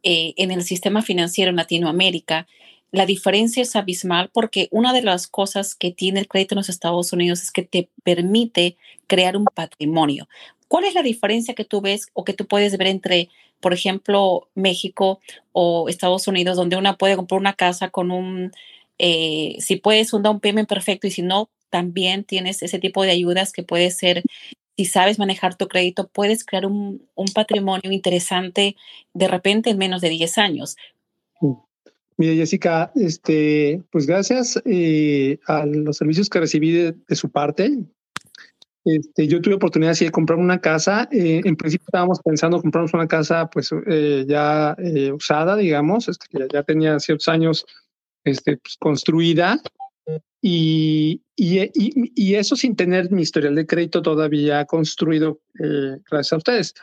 eh, 0.03 0.33
en 0.38 0.51
el 0.51 0.63
sistema 0.63 1.01
financiero 1.01 1.50
en 1.51 1.57
Latinoamérica, 1.57 2.48
la 2.93 3.05
diferencia 3.05 3.62
es 3.62 3.75
abismal 3.75 4.29
porque 4.31 4.69
una 4.71 4.93
de 4.93 5.01
las 5.01 5.27
cosas 5.27 5.75
que 5.75 5.91
tiene 5.91 6.21
el 6.21 6.29
crédito 6.29 6.55
en 6.55 6.59
los 6.59 6.69
Estados 6.69 7.12
Unidos 7.12 7.41
es 7.41 7.51
que 7.51 7.63
te 7.63 7.89
permite 8.03 8.77
crear 9.07 9.35
un 9.35 9.45
patrimonio 9.45 10.29
¿Cuál 10.73 10.85
es 10.85 10.95
la 10.95 11.03
diferencia 11.03 11.53
que 11.53 11.65
tú 11.65 11.81
ves 11.81 12.07
o 12.13 12.23
que 12.23 12.33
tú 12.33 12.47
puedes 12.47 12.75
ver 12.79 12.88
entre, 12.88 13.29
por 13.59 13.73
ejemplo, 13.75 14.50
México 14.55 15.19
o 15.51 15.88
Estados 15.88 16.27
Unidos, 16.27 16.57
donde 16.57 16.77
una 16.77 16.97
puede 16.97 17.15
comprar 17.15 17.39
una 17.39 17.53
casa 17.53 17.91
con 17.91 18.09
un, 18.09 18.51
eh, 18.97 19.55
si 19.59 19.75
puedes, 19.75 20.13
un 20.13 20.23
down 20.23 20.39
payment 20.39 20.67
perfecto 20.67 21.05
y 21.05 21.12
si 21.12 21.21
no, 21.21 21.51
también 21.69 22.23
tienes 22.23 22.63
ese 22.63 22.79
tipo 22.79 23.03
de 23.03 23.12
ayudas 23.12 23.53
que 23.53 23.62
puede 23.62 23.91
ser, 23.91 24.23
si 24.75 24.85
sabes 24.85 25.19
manejar 25.19 25.55
tu 25.55 25.67
crédito, 25.67 26.07
puedes 26.07 26.43
crear 26.43 26.65
un, 26.65 27.07
un 27.13 27.27
patrimonio 27.27 27.91
interesante 27.91 28.75
de 29.13 29.27
repente 29.27 29.69
en 29.69 29.77
menos 29.77 30.01
de 30.01 30.09
10 30.09 30.39
años. 30.39 30.75
Mira, 32.17 32.34
Jessica, 32.34 32.91
este, 32.96 33.82
pues 33.91 34.05
gracias 34.05 34.62
eh, 34.65 35.39
a 35.48 35.65
los 35.65 35.98
servicios 35.98 36.29
que 36.29 36.39
recibí 36.39 36.72
de, 36.72 36.96
de 37.08 37.15
su 37.15 37.29
parte, 37.29 37.72
este, 38.86 39.27
yo 39.27 39.41
tuve 39.41 39.55
oportunidad 39.55 39.98
de 39.98 40.12
comprar 40.12 40.38
una 40.38 40.60
casa. 40.60 41.08
Eh, 41.12 41.41
en 41.43 41.55
principio 41.55 41.86
estábamos 41.88 42.20
pensando 42.20 42.62
comprarnos 42.62 42.93
una 42.93 43.08
casa 43.08 43.50
pues 43.50 43.70
eh, 43.88 44.25
ya 44.27 44.75
eh, 44.77 45.12
usada, 45.12 45.55
digamos, 45.55 46.10
este, 46.10 46.27
que 46.29 46.48
ya, 46.51 46.63
tenía 46.63 47.00
ciertos 47.00 47.27
años 47.27 47.65
este, 48.24 48.58
pues, 48.58 48.75
construida. 48.77 49.62
Y, 50.41 51.22
y, 51.38 51.72
y, 51.74 52.36
eso 52.36 52.58
sin 52.58 52.75
tener 52.75 53.10
mi 53.10 53.22
historial 53.22 53.55
de 53.55 53.65
crédito 53.65 54.01
todavía 54.01 54.65
construido 54.65 55.39
gracias 55.53 56.34
a 56.34 56.38
ustedes. 56.38 56.74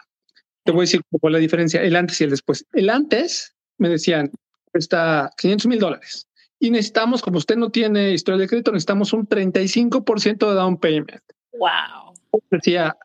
Te 0.65 0.73
voy 0.73 0.81
a 0.81 0.83
decir 0.85 1.03
cuál 1.11 1.35
es 1.35 1.37
la 1.37 1.41
diferencia, 1.41 1.83
el 1.83 1.97
antes 1.97 2.19
y 2.23 2.25
el 2.25 2.31
después. 2.31 2.65
El 2.73 2.89
antes 2.89 3.55
me 3.77 3.91
decían, 3.91 4.31
cuesta 4.71 5.31
500 5.37 5.67
mil 5.67 5.79
dólares. 5.79 6.29
Y 6.59 6.71
necesitamos, 6.71 7.23
como 7.23 7.39
usted 7.39 7.57
no 7.57 7.71
tiene 7.71 8.13
historial 8.13 8.41
de 8.41 8.49
crédito, 8.49 8.73
necesitamos 8.73 9.13
un 9.13 9.27
35% 9.27 10.49
de 10.49 10.55
down 10.55 10.77
payment. 10.77 11.23
Wow. 11.53 12.15
Decía, 12.51 12.97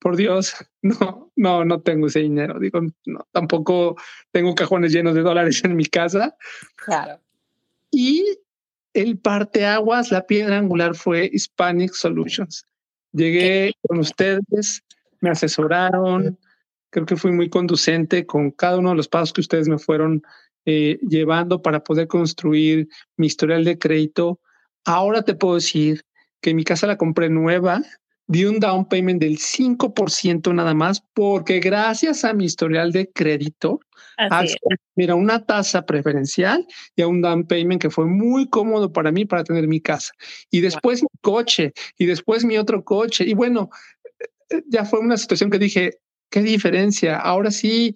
por 0.00 0.16
Dios, 0.16 0.54
no, 0.82 1.32
no, 1.36 1.64
no 1.64 1.80
tengo 1.80 2.08
ese 2.08 2.20
dinero. 2.20 2.58
Digo, 2.58 2.80
no, 3.06 3.26
tampoco 3.32 3.96
tengo 4.32 4.54
cajones 4.54 4.92
llenos 4.92 5.14
de 5.14 5.22
dólares 5.22 5.62
en 5.64 5.76
mi 5.76 5.86
casa. 5.86 6.36
Claro. 6.76 7.20
Y 7.90 8.24
el 8.92 9.18
parteaguas, 9.18 10.10
la 10.10 10.26
piedra 10.26 10.58
angular 10.58 10.94
fue 10.94 11.30
Hispanic 11.32 11.92
Solutions. 11.92 12.66
Llegué 13.12 13.72
con 13.86 13.98
ustedes, 13.98 14.82
me 15.20 15.30
asesoraron, 15.30 16.38
creo 16.90 17.06
que 17.06 17.16
fui 17.16 17.32
muy 17.32 17.48
conducente 17.48 18.26
con 18.26 18.50
cada 18.50 18.78
uno 18.78 18.90
de 18.90 18.96
los 18.96 19.08
pasos 19.08 19.32
que 19.32 19.40
ustedes 19.40 19.68
me 19.68 19.78
fueron 19.78 20.22
eh, 20.66 20.98
llevando 21.08 21.62
para 21.62 21.84
poder 21.84 22.08
construir 22.08 22.88
mi 23.16 23.28
historial 23.28 23.64
de 23.64 23.78
crédito. 23.78 24.40
Ahora 24.84 25.22
te 25.22 25.34
puedo 25.34 25.54
decir 25.54 26.02
que 26.40 26.54
mi 26.54 26.64
casa 26.64 26.86
la 26.86 26.96
compré 26.96 27.30
nueva, 27.30 27.82
di 28.26 28.44
un 28.44 28.58
down 28.58 28.88
payment 28.88 29.20
del 29.20 29.38
5% 29.38 30.52
nada 30.52 30.74
más, 30.74 31.02
porque 31.14 31.60
gracias 31.60 32.24
a 32.24 32.34
mi 32.34 32.46
historial 32.46 32.90
de 32.90 33.08
crédito, 33.12 33.80
mira, 34.96 35.14
una 35.14 35.44
tasa 35.44 35.86
preferencial 35.86 36.66
y 36.96 37.02
a 37.02 37.06
un 37.06 37.22
down 37.22 37.46
payment 37.46 37.80
que 37.80 37.90
fue 37.90 38.06
muy 38.06 38.48
cómodo 38.48 38.92
para 38.92 39.12
mí 39.12 39.24
para 39.24 39.44
tener 39.44 39.68
mi 39.68 39.80
casa. 39.80 40.12
Y 40.50 40.60
después 40.60 41.02
mi 41.02 41.08
coche, 41.20 41.72
y 41.96 42.06
después 42.06 42.44
mi 42.44 42.58
otro 42.58 42.82
coche. 42.82 43.24
Y 43.24 43.34
bueno, 43.34 43.70
eh, 44.50 44.62
ya 44.66 44.84
fue 44.84 44.98
una 44.98 45.16
situación 45.16 45.50
que 45.50 45.58
dije, 45.58 45.98
qué 46.30 46.42
diferencia. 46.42 47.18
Ahora 47.18 47.50
sí, 47.50 47.94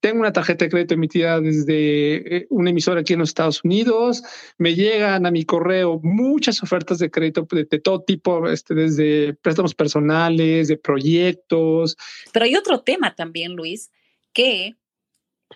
tengo 0.00 0.20
una 0.20 0.32
tarjeta 0.32 0.64
de 0.64 0.70
crédito 0.70 0.94
emitida 0.94 1.40
desde 1.40 2.36
eh, 2.36 2.46
una 2.50 2.70
emisora 2.70 3.00
aquí 3.00 3.14
en 3.14 3.20
los 3.20 3.30
Estados 3.30 3.64
Unidos. 3.64 4.22
Me 4.58 4.74
llegan 4.74 5.24
a 5.26 5.30
mi 5.30 5.44
correo 5.44 6.00
muchas 6.02 6.62
ofertas 6.62 6.98
de 6.98 7.10
crédito 7.10 7.46
de, 7.50 7.64
todo 7.64 8.02
tipo, 8.02 8.48
este, 8.48 8.74
desde 8.74 9.34
préstamos 9.34 9.74
personales, 9.74 10.68
de 10.68 10.76
proyectos. 10.76 11.96
Pero 12.32 12.44
hay 12.44 12.54
otro 12.54 12.80
tema 12.80 13.14
también, 13.14 13.54
Luis, 13.54 13.90
que, 14.32 14.76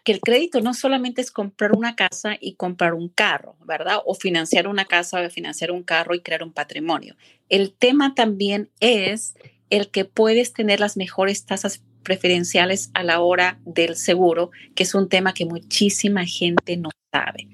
que 0.05 0.13
el 0.13 0.21
crédito 0.21 0.61
no 0.61 0.73
solamente 0.73 1.21
es 1.21 1.31
comprar 1.31 1.73
una 1.73 1.95
casa 1.95 2.37
y 2.41 2.55
comprar 2.55 2.95
un 2.95 3.09
carro, 3.09 3.57
¿verdad? 3.67 3.99
O 4.07 4.15
financiar 4.15 4.67
una 4.67 4.87
casa 4.87 5.21
o 5.21 5.31
financiar 5.31 5.71
un 5.71 5.83
carro 5.83 6.15
y 6.15 6.21
crear 6.21 6.43
un 6.43 6.53
patrimonio. 6.53 7.17
El 7.49 7.73
tema 7.73 8.15
también 8.15 8.71
es 8.81 9.35
el 9.71 9.91
que 9.91 10.05
puedes 10.05 10.53
tener 10.53 10.81
las 10.81 10.97
mejores 10.97 11.45
tasas 11.45 11.83
preferenciales 12.03 12.91
a 12.95 13.03
la 13.03 13.21
hora 13.21 13.59
del 13.65 13.97
seguro, 13.97 14.51
que 14.75 14.85
es 14.85 14.95
un 14.95 15.09
tema 15.09 15.35
que 15.35 15.45
muchísima 15.45 16.25
gente 16.25 16.77
no 16.77 16.91
sabe. 17.13 17.49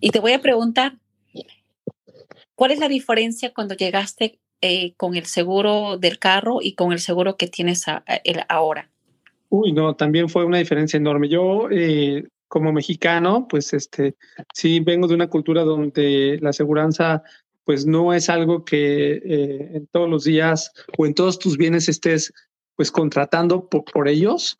Y 0.00 0.10
te 0.10 0.18
voy 0.18 0.32
a 0.32 0.42
preguntar, 0.42 0.98
¿cuál 2.54 2.72
es 2.72 2.80
la 2.80 2.88
diferencia 2.88 3.54
cuando 3.54 3.74
llegaste 3.74 4.40
eh, 4.60 4.94
con 4.96 5.14
el 5.14 5.26
seguro 5.26 5.96
del 5.96 6.18
carro 6.18 6.58
y 6.60 6.74
con 6.74 6.92
el 6.92 6.98
seguro 6.98 7.36
que 7.36 7.46
tienes 7.46 7.84
ahora? 8.48 8.90
Uy, 9.48 9.72
no, 9.72 9.94
también 9.94 10.28
fue 10.28 10.44
una 10.44 10.58
diferencia 10.58 10.96
enorme. 10.96 11.28
Yo, 11.28 11.68
eh, 11.70 12.24
como 12.48 12.72
mexicano, 12.72 13.46
pues 13.48 13.72
este, 13.72 14.16
sí 14.52 14.80
vengo 14.80 15.06
de 15.06 15.14
una 15.14 15.28
cultura 15.28 15.62
donde 15.62 16.38
la 16.40 16.50
aseguranza 16.50 17.22
pues 17.66 17.84
no 17.84 18.14
es 18.14 18.30
algo 18.30 18.64
que 18.64 19.12
eh, 19.16 19.70
en 19.74 19.86
todos 19.88 20.08
los 20.08 20.24
días 20.24 20.72
o 20.96 21.04
en 21.04 21.14
todos 21.14 21.38
tus 21.38 21.58
bienes 21.58 21.88
estés 21.88 22.32
pues 22.76 22.90
contratando 22.90 23.68
por, 23.68 24.08
ellos. 24.08 24.56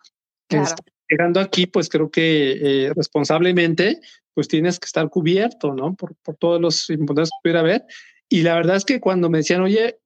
Este, 0.48 0.82
llegando 1.08 1.38
aquí, 1.38 1.66
pues 1.66 1.88
creo 1.88 2.10
que 2.10 2.86
eh, 2.86 2.92
responsablemente, 2.94 4.00
pues 4.34 4.48
tienes 4.48 4.80
que 4.80 4.86
estar 4.86 5.08
cubierto, 5.08 5.72
¿no? 5.72 5.94
Por, 5.94 6.16
por 6.16 6.36
todos 6.36 6.60
los 6.60 6.90
impuestos 6.90 7.30
que 7.30 7.42
pudiera 7.42 7.60
haber. 7.60 7.84
Y 8.28 8.42
la 8.42 8.56
verdad 8.56 8.76
es 8.76 8.84
que 8.84 9.00
cuando 9.00 9.30
me 9.30 9.38
decían, 9.38 9.60
oye, 9.60 10.00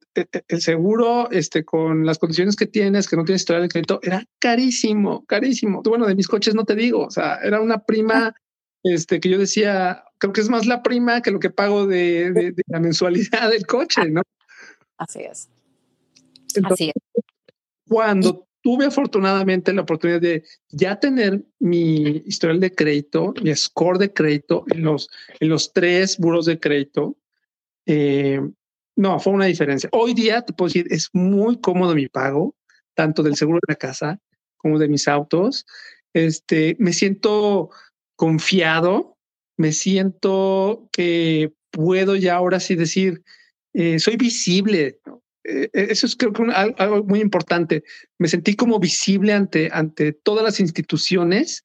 el 0.49 0.61
seguro, 0.61 1.30
este, 1.30 1.64
con 1.64 2.04
las 2.04 2.19
condiciones 2.19 2.57
que 2.57 2.66
tienes, 2.66 3.09
que 3.09 3.16
no 3.16 3.25
tienes 3.25 3.42
historial 3.42 3.62
de 3.62 3.69
crédito, 3.69 4.00
era 4.02 4.25
carísimo, 4.38 5.25
carísimo. 5.25 5.83
Bueno, 5.83 6.07
de 6.07 6.14
mis 6.14 6.28
coches 6.28 6.54
no 6.54 6.64
te 6.64 6.75
digo, 6.75 7.07
o 7.07 7.11
sea, 7.11 7.38
era 7.42 7.61
una 7.62 7.78
prima, 7.78 8.35
este, 8.83 9.21
que 9.21 9.29
yo 9.29 9.39
decía, 9.39 10.05
creo 10.19 10.33
que 10.33 10.41
es 10.41 10.49
más 10.49 10.67
la 10.67 10.83
prima 10.83 11.23
que 11.23 11.31
lo 11.31 11.41
que 11.41 11.51
pago 11.51 11.87
de, 11.87 12.33
de, 12.33 12.55
la 12.67 12.81
mensualidad 12.81 13.51
del 13.51 13.67
coche, 13.67 14.09
¿no? 14.11 14.23
Así 14.99 15.21
es. 15.21 15.49
Así 16.65 16.93
es 16.95 17.25
cuando 17.91 18.47
tuve 18.63 18.85
afortunadamente 18.85 19.73
la 19.73 19.83
oportunidad 19.83 20.21
de 20.21 20.45
ya 20.69 21.01
tener 21.01 21.43
mi 21.59 22.23
historial 22.25 22.61
de 22.61 22.73
crédito, 22.73 23.35
mi 23.43 23.53
score 23.57 23.99
de 23.99 24.13
crédito 24.13 24.65
en 24.69 24.85
los, 24.85 25.11
en 25.41 25.49
los 25.49 25.73
tres 25.73 26.17
buros 26.17 26.47
de 26.47 26.61
crédito, 26.61 27.17
eh, 27.87 28.41
no, 28.95 29.19
fue 29.19 29.33
una 29.33 29.47
diferencia. 29.47 29.91
Hoy 29.93 30.15
día 30.15 30.43
te 30.43 30.53
puedo 30.53 30.69
decir, 30.69 30.87
es 30.91 31.09
muy 31.13 31.61
cómodo 31.61 31.97
mi 31.97 32.07
pago, 32.07 32.55
tanto 32.95 33.25
del 33.25 33.35
seguro 33.35 33.59
de 33.67 33.73
la 33.73 33.77
casa 33.77 34.21
como 34.57 34.79
de 34.79 34.89
mis 34.89 35.09
autos. 35.09 35.67
Este, 36.13 36.77
me 36.79 36.93
siento 36.93 37.71
confiado, 38.21 39.17
me 39.57 39.73
siento 39.73 40.91
que 40.93 41.55
puedo 41.71 42.17
ya 42.17 42.35
ahora 42.35 42.61
sí 42.61 42.75
decir, 42.75 43.23
eh, 43.73 43.99
soy 43.99 44.17
visible. 44.17 44.99
Eh, 45.43 45.71
eh, 45.73 45.87
eso 45.89 46.05
es 46.05 46.17
creo 46.17 46.35
que 46.35 46.43
algo 46.53 47.03
muy 47.05 47.21
importante. 47.21 47.83
Me 48.19 48.29
sentí 48.29 48.57
como 48.57 48.79
visible 48.79 49.33
ante, 49.33 49.71
ante 49.73 50.12
todas 50.12 50.45
las 50.45 50.61
instituciones 50.61 51.65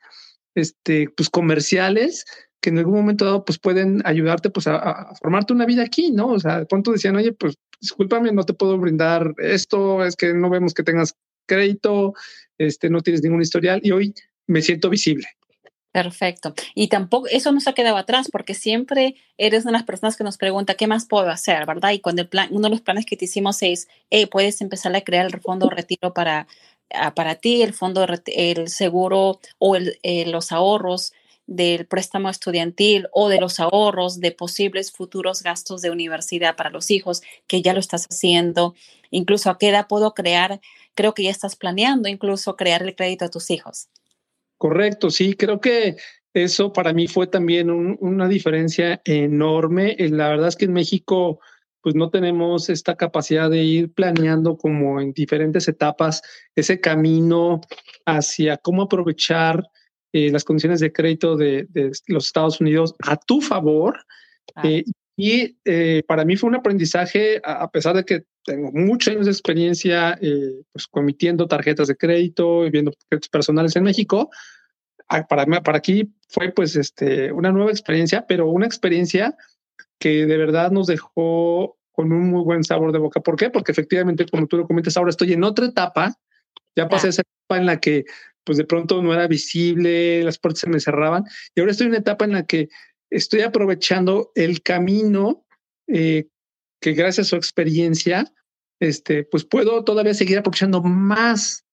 este, 0.55 1.09
pues, 1.09 1.29
comerciales 1.29 2.24
que 2.62 2.69
en 2.69 2.77
algún 2.77 2.95
momento 2.95 3.25
dado 3.25 3.43
pues 3.43 3.59
pueden 3.59 4.01
ayudarte 4.05 4.50
pues 4.50 4.65
a, 4.67 5.13
formarte 5.21 5.51
una 5.51 5.65
vida 5.65 5.83
aquí, 5.83 6.12
¿no? 6.12 6.29
O 6.29 6.39
sea, 6.39 6.59
de 6.59 6.65
pronto 6.67 6.93
decían, 6.93 7.17
oye, 7.17 7.33
pues 7.33 7.55
discúlpame, 7.81 8.31
no 8.31 8.45
te 8.45 8.53
puedo 8.53 8.77
brindar 8.77 9.35
esto, 9.39 10.05
es 10.05 10.15
que 10.15 10.33
no 10.33 10.50
vemos 10.50 10.74
que 10.74 10.83
tengas 10.83 11.15
crédito, 11.47 12.13
este, 12.57 12.89
no 12.89 13.01
tienes 13.01 13.21
ningún 13.24 13.41
historial 13.41 13.81
y 13.83 13.91
hoy 13.91 14.13
me 14.47 14.62
siento 14.62 14.89
visible. 14.89 15.27
Perfecto. 15.95 16.53
Y 16.73 16.89
tampoco, 16.89 17.27
eso 17.27 17.53
no 17.53 17.61
se 17.61 17.69
ha 17.69 17.73
quedado 17.73 17.95
atrás 17.95 18.27
porque 18.29 18.53
siempre 18.53 19.15
eres 19.37 19.63
una 19.63 19.71
de 19.71 19.77
las 19.77 19.85
personas 19.85 20.17
que 20.17 20.25
nos 20.25 20.35
pregunta, 20.37 20.73
¿qué 20.73 20.87
más 20.87 21.05
puedo 21.05 21.29
hacer? 21.29 21.65
¿Verdad? 21.65 21.91
Y 21.91 21.99
cuando 22.01 22.21
el 22.21 22.27
plan, 22.27 22.49
uno 22.51 22.63
de 22.63 22.71
los 22.71 22.81
planes 22.81 23.05
que 23.05 23.15
te 23.15 23.23
hicimos 23.23 23.63
es, 23.63 23.87
hey, 24.09 24.25
puedes 24.25 24.59
empezar 24.59 24.93
a 24.93 24.99
crear 24.99 25.25
el 25.27 25.39
fondo 25.39 25.69
de 25.69 25.75
retiro 25.77 26.13
para, 26.13 26.47
ah, 26.93 27.15
para 27.15 27.35
ti, 27.35 27.61
el 27.61 27.73
fondo, 27.73 28.05
el 28.25 28.67
seguro 28.67 29.39
o 29.57 29.77
el, 29.77 29.97
eh, 30.03 30.25
los 30.25 30.51
ahorros 30.51 31.13
del 31.47 31.85
préstamo 31.85 32.29
estudiantil 32.29 33.07
o 33.13 33.29
de 33.29 33.39
los 33.39 33.61
ahorros 33.61 34.19
de 34.19 34.33
posibles 34.33 34.91
futuros 34.91 35.43
gastos 35.43 35.81
de 35.81 35.91
universidad 35.91 36.57
para 36.57 36.71
los 36.71 36.91
hijos, 36.91 37.21
que 37.47 37.61
ya 37.61 37.71
lo 37.73 37.79
estás 37.79 38.05
haciendo. 38.09 38.75
Incluso 39.11 39.49
a 39.49 39.57
qué 39.57 39.69
edad 39.69 39.87
puedo 39.87 40.13
crear, 40.13 40.59
creo 40.93 41.13
que 41.13 41.23
ya 41.23 41.31
estás 41.31 41.55
planeando 41.55 42.09
incluso 42.09 42.57
crear 42.57 42.83
el 42.83 42.97
crédito 42.97 43.23
a 43.23 43.29
tus 43.29 43.49
hijos. 43.49 43.87
Correcto, 44.65 45.12
sí, 45.12 45.36
creo 45.36 45.62
que 45.62 45.95
eso 46.34 46.74
para 46.74 46.91
mí 46.91 47.05
fue 47.05 47.27
también 47.27 47.69
una 47.69 48.27
diferencia 48.27 49.00
enorme. 49.05 49.95
Eh, 50.00 50.10
la 50.10 50.29
verdad 50.29 50.48
es 50.48 50.55
que 50.55 50.65
en 50.65 50.74
México, 50.74 51.39
pues 51.81 51.93
no 51.93 52.10
tenemos 52.10 52.67
esta 52.72 52.95
capacidad 52.95 53.48
de 53.48 53.63
ir 53.63 53.93
planeando 53.93 54.57
como 54.57 55.00
en 55.00 55.13
diferentes 55.13 55.67
etapas 55.67 56.24
ese 56.55 56.81
camino 56.81 57.62
hacia 58.07 58.57
cómo 58.57 58.81
aprovechar 58.81 59.67
eh, 60.12 60.31
las 60.31 60.43
condiciones 60.43 60.79
de 60.79 60.91
crédito 60.91 61.38
de, 61.38 61.67
los 62.07 62.25
Estados 62.25 62.60
Unidos 62.60 62.95
a 63.03 63.17
tu 63.17 63.41
favor. 63.41 64.00
Eh, 64.63 64.84
y 65.15 65.53
para 66.07 66.25
mí 66.25 66.38
fue 66.38 66.50
un 66.50 66.55
aprendizaje, 66.55 67.39
a 67.43 67.69
pesar 67.69 67.98
de 67.98 68.03
que 68.03 68.24
tengo 68.45 68.71
muchos 68.71 69.13
años 69.13 69.25
de 69.25 69.31
experiencia 69.31 70.17
eh, 70.21 70.61
pues, 70.71 70.87
comitiendo 70.87 71.47
tarjetas 71.47 71.87
de 71.87 71.97
crédito 71.97 72.65
y 72.65 72.69
viendo 72.69 72.93
créditos 73.09 73.29
personales 73.29 73.75
en 73.75 73.83
México. 73.83 74.29
Ah, 75.09 75.27
para, 75.27 75.45
para 75.61 75.77
aquí 75.77 76.13
fue 76.29 76.51
pues 76.51 76.75
este, 76.75 77.31
una 77.31 77.51
nueva 77.51 77.71
experiencia, 77.71 78.25
pero 78.27 78.47
una 78.47 78.65
experiencia 78.65 79.35
que 79.99 80.25
de 80.25 80.37
verdad 80.37 80.71
nos 80.71 80.87
dejó 80.87 81.77
con 81.91 82.11
un 82.11 82.29
muy 82.29 82.43
buen 82.43 82.63
sabor 82.63 82.91
de 82.91 82.99
boca. 82.99 83.19
¿Por 83.19 83.35
qué? 83.35 83.49
Porque 83.49 83.71
efectivamente, 83.71 84.25
como 84.25 84.47
tú 84.47 84.57
lo 84.57 84.67
comentas, 84.67 84.95
ahora 84.97 85.09
estoy 85.09 85.33
en 85.33 85.43
otra 85.43 85.65
etapa. 85.65 86.15
Ya 86.75 86.87
pasé 86.87 87.09
esa 87.09 87.21
etapa 87.21 87.59
en 87.59 87.65
la 87.65 87.79
que 87.79 88.05
pues 88.43 88.57
de 88.57 88.65
pronto 88.65 89.01
no 89.01 89.13
era 89.13 89.27
visible, 89.27 90.23
las 90.23 90.37
puertas 90.37 90.61
se 90.61 90.69
me 90.69 90.79
cerraban 90.79 91.23
y 91.55 91.59
ahora 91.59 91.71
estoy 91.71 91.85
en 91.85 91.91
una 91.91 91.99
etapa 91.99 92.25
en 92.25 92.33
la 92.33 92.45
que 92.45 92.69
estoy 93.09 93.41
aprovechando 93.41 94.31
el 94.35 94.61
camino 94.61 95.45
eh, 95.87 96.27
que 96.79 96.94
gracias 96.94 97.27
a 97.27 97.29
su 97.29 97.36
experiencia, 97.36 98.32
este, 98.79 99.24
pues 99.24 99.46
puedo 99.46 99.84
todavía 99.84 100.13
seguir 100.13 100.38
aprovechando 100.38 100.82
más 100.82 101.65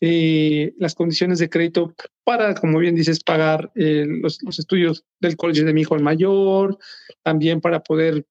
eh, 0.00 0.74
las 0.78 0.94
condiciones 0.94 1.38
de 1.38 1.48
crédito 1.48 1.94
para, 2.24 2.54
como 2.54 2.78
bien 2.78 2.94
dices, 2.94 3.22
pagar 3.22 3.70
eh, 3.74 4.04
los, 4.06 4.42
los, 4.42 4.58
estudios 4.58 5.04
del 5.20 5.36
colegio 5.36 5.64
de 5.64 5.72
mi 5.72 5.82
hijo 5.82 5.96
el 5.96 6.02
mayor, 6.02 6.78
también 7.22 7.60
para 7.60 7.82
poder 7.82 8.26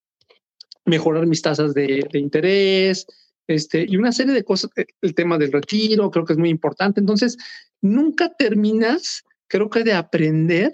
mejorar 0.86 1.25
mis 1.25 1.41
tasas 1.41 1.74
de, 1.74 2.08
de 2.12 2.20
interés, 2.20 3.08
este, 3.48 3.86
y 3.88 3.98
una 3.98 4.12
serie 4.12 4.34
de 4.34 4.44
cosas, 4.44 4.72
el 5.01 5.15
tema 5.15 5.38
del 5.38 5.51
retiro, 5.51 6.10
creo 6.12 6.25
que 6.25 6.34
es 6.34 6.39
muy 6.39 6.50
importante. 6.50 7.00
Entonces, 7.00 7.38
nunca 7.82 8.34
terminas, 8.34 9.24
creo 9.48 9.70
que 9.70 9.84
de 9.84 9.94
aprender 9.94 10.72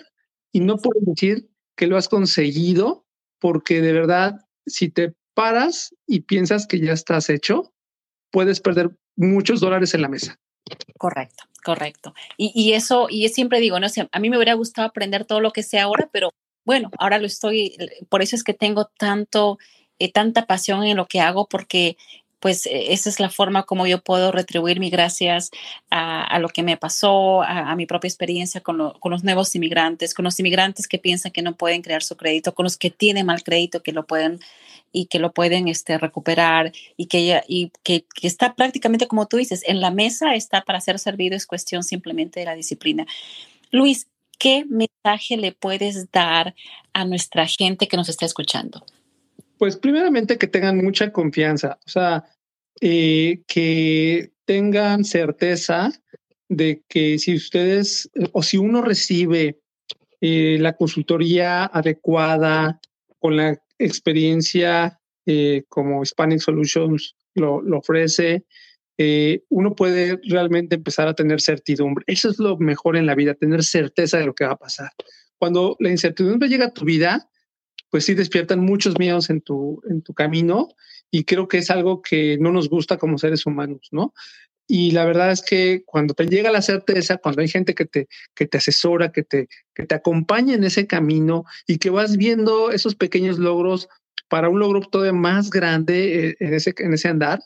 y 0.52 0.62
no 0.62 0.78
puedes 0.78 1.06
decir 1.06 1.50
que 1.76 1.88
lo 1.88 1.98
has 1.98 2.08
conseguido, 2.08 3.06
porque 3.40 3.82
de 3.82 3.94
verdad, 3.94 4.40
si 4.66 4.90
te 4.90 5.14
paras 5.34 5.96
y 6.08 6.22
piensas 6.22 6.68
que 6.68 6.80
ya 6.80 6.94
estás 6.94 7.30
hecho, 7.30 7.74
puedes 8.32 8.60
perder 8.60 8.92
muchos 9.16 9.60
dólares 9.60 9.94
en 9.94 10.02
la 10.02 10.10
mesa. 10.10 10.38
Correcto, 10.98 11.44
correcto. 11.64 12.14
Y, 12.38 12.52
y 12.56 12.74
eso, 12.74 13.08
y 13.10 13.28
siempre 13.30 13.60
digo, 13.60 13.80
no 13.80 13.90
sé, 13.90 14.08
a 14.12 14.20
mí 14.20 14.30
me 14.30 14.38
hubiera 14.38 14.54
gustado 14.54 14.88
aprender 14.88 15.26
todo 15.26 15.42
lo 15.42 15.52
que 15.52 15.64
sé 15.64 15.80
ahora, 15.80 16.10
pero 16.12 16.32
bueno, 16.66 16.92
ahora 17.00 17.18
lo 17.18 17.26
estoy, 17.26 17.76
por 18.10 18.22
eso 18.22 18.36
es 18.36 18.44
que 18.44 18.54
tengo 18.54 18.86
tanto, 18.98 19.58
eh, 20.00 20.12
tanta 20.12 20.46
pasión 20.46 20.84
en 20.84 20.98
lo 20.98 21.08
que 21.08 21.20
hago, 21.20 21.48
porque 21.48 21.98
pues 22.40 22.66
e, 22.66 22.94
esa 22.94 23.10
es 23.10 23.20
la 23.20 23.30
forma 23.30 23.64
como 23.64 23.88
yo 23.88 24.02
puedo 24.02 24.32
retribuir 24.32 24.80
mi 24.80 24.90
gracias 24.90 25.52
a, 25.90 26.38
lo 26.40 26.50
que 26.50 26.64
me 26.64 26.78
pasó, 26.78 27.44
a, 27.44 27.76
mi 27.76 27.86
propia 27.86 28.08
experiencia 28.08 28.62
con, 28.62 28.78
los 28.78 29.24
nuevos 29.24 29.56
inmigrantes, 29.56 30.14
con 30.14 30.26
los 30.26 30.40
inmigrantes 30.40 30.88
que 30.88 31.00
piensan 31.00 31.32
que 31.32 31.42
no 31.42 31.56
pueden 31.56 31.82
crear 31.82 32.04
su 32.04 32.16
crédito, 32.18 32.54
con 32.54 32.64
los 32.64 32.78
que 32.78 32.90
tienen 32.90 33.26
mal 33.26 33.44
crédito 33.44 33.82
que 33.84 33.92
lo 33.92 34.06
pueden 34.06 34.40
y 34.92 35.06
que 35.06 35.20
lo 35.20 35.32
pueden 35.32 35.68
este, 35.68 35.98
recuperar 35.98 36.72
y, 36.98 37.08
que, 37.08 37.42
y 37.48 37.72
que, 37.84 38.06
que, 38.14 38.28
está 38.28 38.56
prácticamente 38.56 39.08
como 39.08 39.28
tú 39.28 39.38
dices, 39.38 39.64
en 39.66 39.82
la 39.82 39.92
mesa 39.92 40.36
está 40.36 40.62
para 40.62 40.82
ser 40.82 41.00
servido, 41.00 41.36
es 41.36 41.46
cuestión 41.46 41.84
simplemente 41.84 42.40
de 42.40 42.46
la 42.46 42.56
disciplina. 42.56 43.06
Luis, 43.72 44.08
¿qué 44.38 44.66
mensaje 44.66 45.38
le 45.38 45.52
puedes 45.52 46.12
dar 46.12 46.56
a 46.94 47.06
nuestra 47.06 47.48
gente 47.48 47.88
que 47.88 47.98
nos 47.98 48.10
está 48.10 48.26
escuchando? 48.26 48.86
Pues 49.58 49.78
primeramente 49.78 50.38
que 50.38 50.48
tengan 50.48 50.78
mucha 50.78 51.12
confianza, 51.12 51.78
o 51.86 51.90
sea, 51.90 52.26
eh, 52.82 53.42
que 53.48 54.32
tengan 54.46 55.06
certeza 55.06 55.92
de 56.50 56.82
que 56.90 57.20
si 57.20 57.36
ustedes 57.36 58.10
o 58.32 58.44
si 58.44 58.58
uno 58.58 58.82
recibe 58.82 59.60
eh, 60.20 60.58
la 60.60 60.74
consultoría 60.74 61.66
adecuada 61.66 62.82
con 63.20 63.38
la 63.38 63.62
experiencia 63.84 65.00
eh, 65.26 65.64
como 65.70 66.04
Hispanic 66.04 66.40
Solutions 66.40 67.16
lo, 67.36 67.62
ofrece, 67.78 68.46
uno 69.50 69.74
puede 69.74 70.20
realmente 70.24 70.76
empezar 70.76 71.08
a 71.08 71.16
tener 71.16 71.42
certidumbre. 71.42 72.04
Eso 72.08 72.30
es 72.30 72.38
lo 72.38 72.58
mejor 72.58 72.96
en 72.98 73.08
la 73.08 73.16
vida, 73.16 73.34
tener 73.34 73.64
certeza 73.64 74.20
de 74.20 74.28
lo 74.28 74.36
que 74.36 74.46
va 74.46 74.52
a 74.52 74.58
pasar. 74.58 74.92
Cuando 75.40 75.76
la 75.80 75.90
incertidumbre 75.90 76.50
llega 76.50 76.68
a 76.68 76.74
tu 76.74 76.86
vida, 76.86 77.28
pues 77.90 78.06
sí 78.06 78.14
despiertan 78.14 78.60
muchos 78.60 79.00
miedos 79.00 79.30
en 79.30 79.42
tu, 79.42 79.82
en 79.90 80.02
tu 80.02 80.14
camino 80.14 80.70
y 81.12 81.26
creo 81.26 81.48
que 81.48 81.58
es 81.58 81.70
algo 81.70 82.02
que 82.02 82.38
no 82.40 82.52
nos 82.52 82.70
gusta 82.70 82.98
como 82.98 83.18
seres 83.18 83.46
humanos, 83.46 83.90
¿no? 83.92 84.14
Y 84.74 84.92
la 84.92 85.04
verdad 85.04 85.32
es 85.32 85.42
que 85.42 85.84
cuando 85.86 86.14
te 86.14 86.28
llega 86.28 86.50
la 86.50 86.62
certeza, 86.62 87.18
cuando 87.18 87.42
hay 87.42 87.50
gente 87.50 87.76
que 87.76 87.84
te, 87.84 88.08
que 88.34 88.48
te 88.48 88.58
asesora, 88.58 89.12
que 89.12 89.22
te, 89.22 89.50
que 89.76 89.86
te 89.86 89.96
acompaña 89.96 90.56
en 90.56 90.64
ese 90.64 90.88
camino 90.88 91.44
y 91.68 91.78
que 91.78 91.90
vas 91.90 92.16
viendo 92.16 92.72
esos 92.72 92.96
pequeños 92.96 93.38
logros 93.38 93.90
para 94.30 94.48
un 94.48 94.60
logro 94.60 94.80
todavía 94.80 95.12
más 95.12 95.50
grande 95.50 96.30
eh, 96.30 96.36
en, 96.40 96.54
ese, 96.54 96.74
en 96.78 96.94
ese 96.94 97.10
andar, 97.10 97.42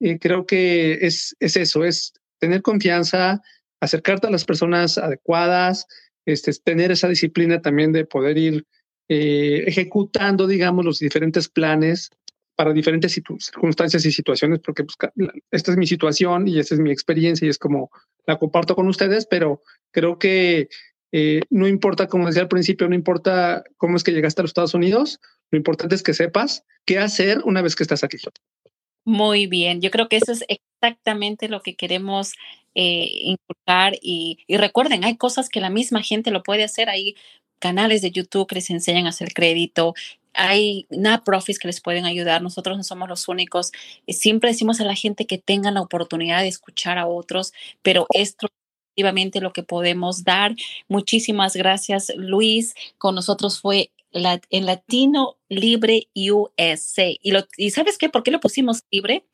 eh, 0.00 0.18
creo 0.18 0.44
que 0.44 0.98
es, 1.00 1.34
es 1.40 1.56
eso, 1.56 1.82
es 1.82 2.12
tener 2.40 2.60
confianza, 2.60 3.40
acercarte 3.80 4.26
a 4.26 4.30
las 4.30 4.44
personas 4.44 4.98
adecuadas, 4.98 5.86
este, 6.26 6.52
tener 6.62 6.90
esa 6.92 7.08
disciplina 7.08 7.62
también 7.62 7.92
de 7.92 8.04
poder 8.04 8.36
ir 8.36 8.66
eh, 9.08 9.64
ejecutando, 9.66 10.46
digamos, 10.46 10.84
los 10.84 10.98
diferentes 10.98 11.48
planes 11.48 12.10
para 12.56 12.72
diferentes 12.72 13.12
circunstancias 13.12 14.04
y 14.04 14.10
situaciones, 14.10 14.60
porque 14.60 14.84
pues, 14.84 14.96
esta 15.50 15.70
es 15.70 15.76
mi 15.76 15.86
situación 15.86 16.48
y 16.48 16.58
esta 16.58 16.74
es 16.74 16.80
mi 16.80 16.90
experiencia 16.90 17.46
y 17.46 17.50
es 17.50 17.58
como 17.58 17.90
la 18.26 18.38
comparto 18.38 18.74
con 18.74 18.88
ustedes, 18.88 19.26
pero 19.26 19.62
creo 19.92 20.18
que 20.18 20.68
eh, 21.12 21.42
no 21.50 21.68
importa, 21.68 22.08
como 22.08 22.26
decía 22.26 22.42
al 22.42 22.48
principio, 22.48 22.88
no 22.88 22.94
importa 22.94 23.62
cómo 23.76 23.96
es 23.96 24.02
que 24.02 24.12
llegaste 24.12 24.40
a 24.40 24.44
los 24.44 24.50
Estados 24.50 24.74
Unidos, 24.74 25.20
lo 25.50 25.58
importante 25.58 25.94
es 25.94 26.02
que 26.02 26.14
sepas 26.14 26.64
qué 26.84 26.98
hacer 26.98 27.42
una 27.44 27.62
vez 27.62 27.76
que 27.76 27.84
estás 27.84 28.02
aquí. 28.02 28.16
Muy 29.04 29.46
bien, 29.46 29.80
yo 29.80 29.90
creo 29.90 30.08
que 30.08 30.16
eso 30.16 30.32
es 30.32 30.44
exactamente 30.48 31.48
lo 31.48 31.60
que 31.60 31.76
queremos 31.76 32.32
eh, 32.74 33.08
inculcar 33.10 33.94
y, 34.00 34.38
y, 34.46 34.56
recuerden, 34.56 35.04
hay 35.04 35.16
cosas 35.16 35.48
que 35.48 35.60
la 35.60 35.70
misma 35.70 36.02
gente 36.02 36.30
lo 36.30 36.42
puede 36.42 36.64
hacer, 36.64 36.88
hay 36.88 37.14
canales 37.58 38.02
de 38.02 38.10
YouTube 38.10 38.46
que 38.46 38.56
les 38.56 38.70
enseñan 38.70 39.06
a 39.06 39.10
hacer 39.10 39.32
crédito, 39.32 39.94
hay 40.36 40.86
not-profits 40.90 41.58
que 41.58 41.68
les 41.68 41.80
pueden 41.80 42.04
ayudar, 42.04 42.42
nosotros 42.42 42.76
no 42.76 42.84
somos 42.84 43.08
los 43.08 43.28
únicos. 43.28 43.72
Siempre 44.06 44.50
decimos 44.50 44.80
a 44.80 44.84
la 44.84 44.94
gente 44.94 45.26
que 45.26 45.38
tengan 45.38 45.74
la 45.74 45.82
oportunidad 45.82 46.42
de 46.42 46.48
escuchar 46.48 46.98
a 46.98 47.06
otros, 47.06 47.52
pero 47.82 48.06
esto 48.10 48.48
efectivamente 48.96 49.40
lo 49.40 49.52
que 49.52 49.62
podemos 49.62 50.24
dar. 50.24 50.54
Muchísimas 50.88 51.54
gracias, 51.56 52.12
Luis. 52.16 52.74
Con 52.98 53.14
nosotros 53.14 53.60
fue 53.60 53.90
la, 54.10 54.40
en 54.50 54.66
Latino 54.66 55.36
Libre 55.48 56.08
USA. 56.14 57.08
Y, 57.22 57.32
lo, 57.32 57.46
y 57.56 57.70
¿sabes 57.70 57.98
qué? 57.98 58.08
¿Por 58.08 58.22
qué 58.22 58.30
lo 58.30 58.40
pusimos 58.40 58.82
libre? 58.90 59.24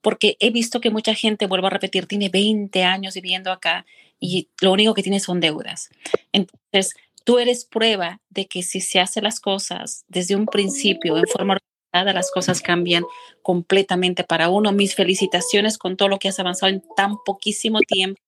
Porque 0.00 0.36
he 0.40 0.50
visto 0.50 0.80
que 0.80 0.90
mucha 0.90 1.14
gente, 1.14 1.46
vuelvo 1.46 1.66
a 1.66 1.70
repetir, 1.70 2.06
tiene 2.06 2.28
20 2.28 2.82
años 2.82 3.14
viviendo 3.14 3.52
acá 3.52 3.86
y 4.18 4.48
lo 4.60 4.72
único 4.72 4.94
que 4.94 5.02
tiene 5.02 5.20
son 5.20 5.40
deudas. 5.40 5.90
Entonces, 6.32 6.94
tú 7.24 7.38
eres 7.38 7.64
prueba 7.64 8.20
de 8.30 8.46
que 8.46 8.62
si 8.62 8.80
se 8.80 9.00
hace 9.00 9.20
las 9.20 9.40
cosas 9.40 10.04
desde 10.08 10.36
un 10.36 10.46
principio, 10.46 11.16
en 11.16 11.26
forma 11.26 11.56
organizada, 11.56 12.12
las 12.12 12.30
cosas 12.30 12.60
cambian 12.60 13.04
completamente 13.42 14.24
para 14.24 14.48
uno. 14.48 14.72
Mis 14.72 14.94
felicitaciones 14.94 15.78
con 15.78 15.96
todo 15.96 16.08
lo 16.08 16.18
que 16.18 16.28
has 16.28 16.38
avanzado 16.38 16.72
en 16.72 16.82
tan 16.96 17.16
poquísimo 17.24 17.80
tiempo. 17.80 18.20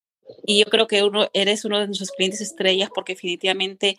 Y 0.47 0.61
yo 0.61 0.67
creo 0.67 0.87
que 0.87 1.03
uno, 1.03 1.29
eres 1.35 1.65
uno 1.65 1.79
de 1.81 1.87
nuestros 1.87 2.11
clientes 2.11 2.41
estrellas 2.41 2.91
porque 2.95 3.15
definitivamente 3.15 3.99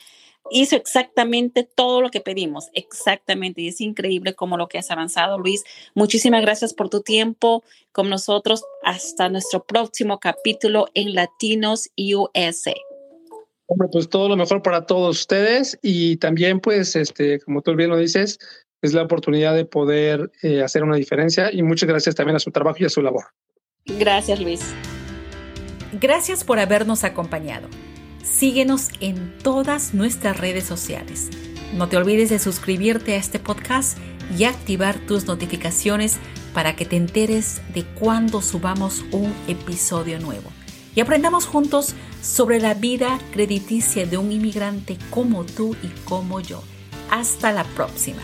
hizo 0.51 0.75
exactamente 0.75 1.63
todo 1.63 2.01
lo 2.01 2.10
que 2.10 2.21
pedimos, 2.21 2.69
exactamente. 2.73 3.62
Y 3.62 3.67
es 3.69 3.81
increíble 3.81 4.34
cómo 4.36 4.58
lo 4.58 4.67
que 4.67 4.77
has 4.77 4.91
avanzado, 4.91 5.39
Luis. 5.39 5.63
Muchísimas 5.93 6.41
gracias 6.41 6.73
por 6.73 6.89
tu 6.89 7.01
tiempo 7.01 7.63
con 7.91 8.10
nosotros. 8.10 8.63
Hasta 8.84 9.29
nuestro 9.29 9.63
próximo 9.63 10.19
capítulo 10.19 10.88
en 10.93 11.15
Latinos 11.15 11.89
USA. 11.97 12.94
Hombre, 13.67 13.88
pues 13.91 14.10
todo 14.10 14.30
lo 14.30 14.38
mejor 14.38 14.62
para 14.62 14.86
todos 14.86 15.19
ustedes 15.19 15.78
y 15.82 16.17
también, 16.17 16.60
pues, 16.60 16.95
este, 16.95 17.39
como 17.39 17.62
tú 17.62 17.75
bien 17.75 17.89
lo 17.89 17.97
dices, 17.97 18.38
es 18.82 18.93
la 18.93 19.04
oportunidad 19.04 19.56
de 19.56 19.65
poder 19.65 20.32
eh, 20.43 20.62
hacer 20.62 20.84
una 20.84 20.95
diferencia 20.95 21.51
y 21.51 21.63
muchas 21.63 21.89
gracias 21.89 22.15
también 22.15 22.36
a 22.36 22.39
su 22.39 22.51
trabajo 22.51 22.78
y 22.80 22.86
a 22.86 22.89
su 22.89 23.01
labor. 23.01 23.25
Gracias, 23.86 24.39
Luis. 24.39 24.62
Gracias 25.99 26.43
por 26.43 26.60
habernos 26.60 27.04
acompañado. 27.04 27.67
Síguenos 28.23 28.89
en 28.99 29.36
todas 29.39 29.93
nuestras 29.93 30.39
redes 30.39 30.65
sociales. 30.65 31.30
No 31.73 31.89
te 31.89 31.97
olvides 31.97 32.30
de 32.30 32.39
suscribirte 32.39 33.13
a 33.13 33.17
este 33.17 33.39
podcast 33.39 33.97
y 34.38 34.43
activar 34.43 34.97
tus 35.08 35.25
notificaciones 35.25 36.17
para 36.54 36.75
que 36.75 36.86
te 36.86 36.95
enteres 36.95 37.62
de 37.73 37.84
cuando 37.84 38.41
subamos 38.41 39.04
un 39.12 39.34
episodio 39.47 40.19
nuevo 40.19 40.54
y 40.95 41.01
aprendamos 41.01 41.45
juntos 41.45 41.93
sobre 42.21 42.60
la 42.60 42.73
vida 42.73 43.19
crediticia 43.31 44.05
de 44.05 44.17
un 44.17 44.31
inmigrante 44.31 44.97
como 45.10 45.45
tú 45.45 45.75
y 45.84 45.89
como 46.05 46.39
yo. 46.39 46.63
Hasta 47.12 47.51
la 47.51 47.63
próxima. 47.63 48.21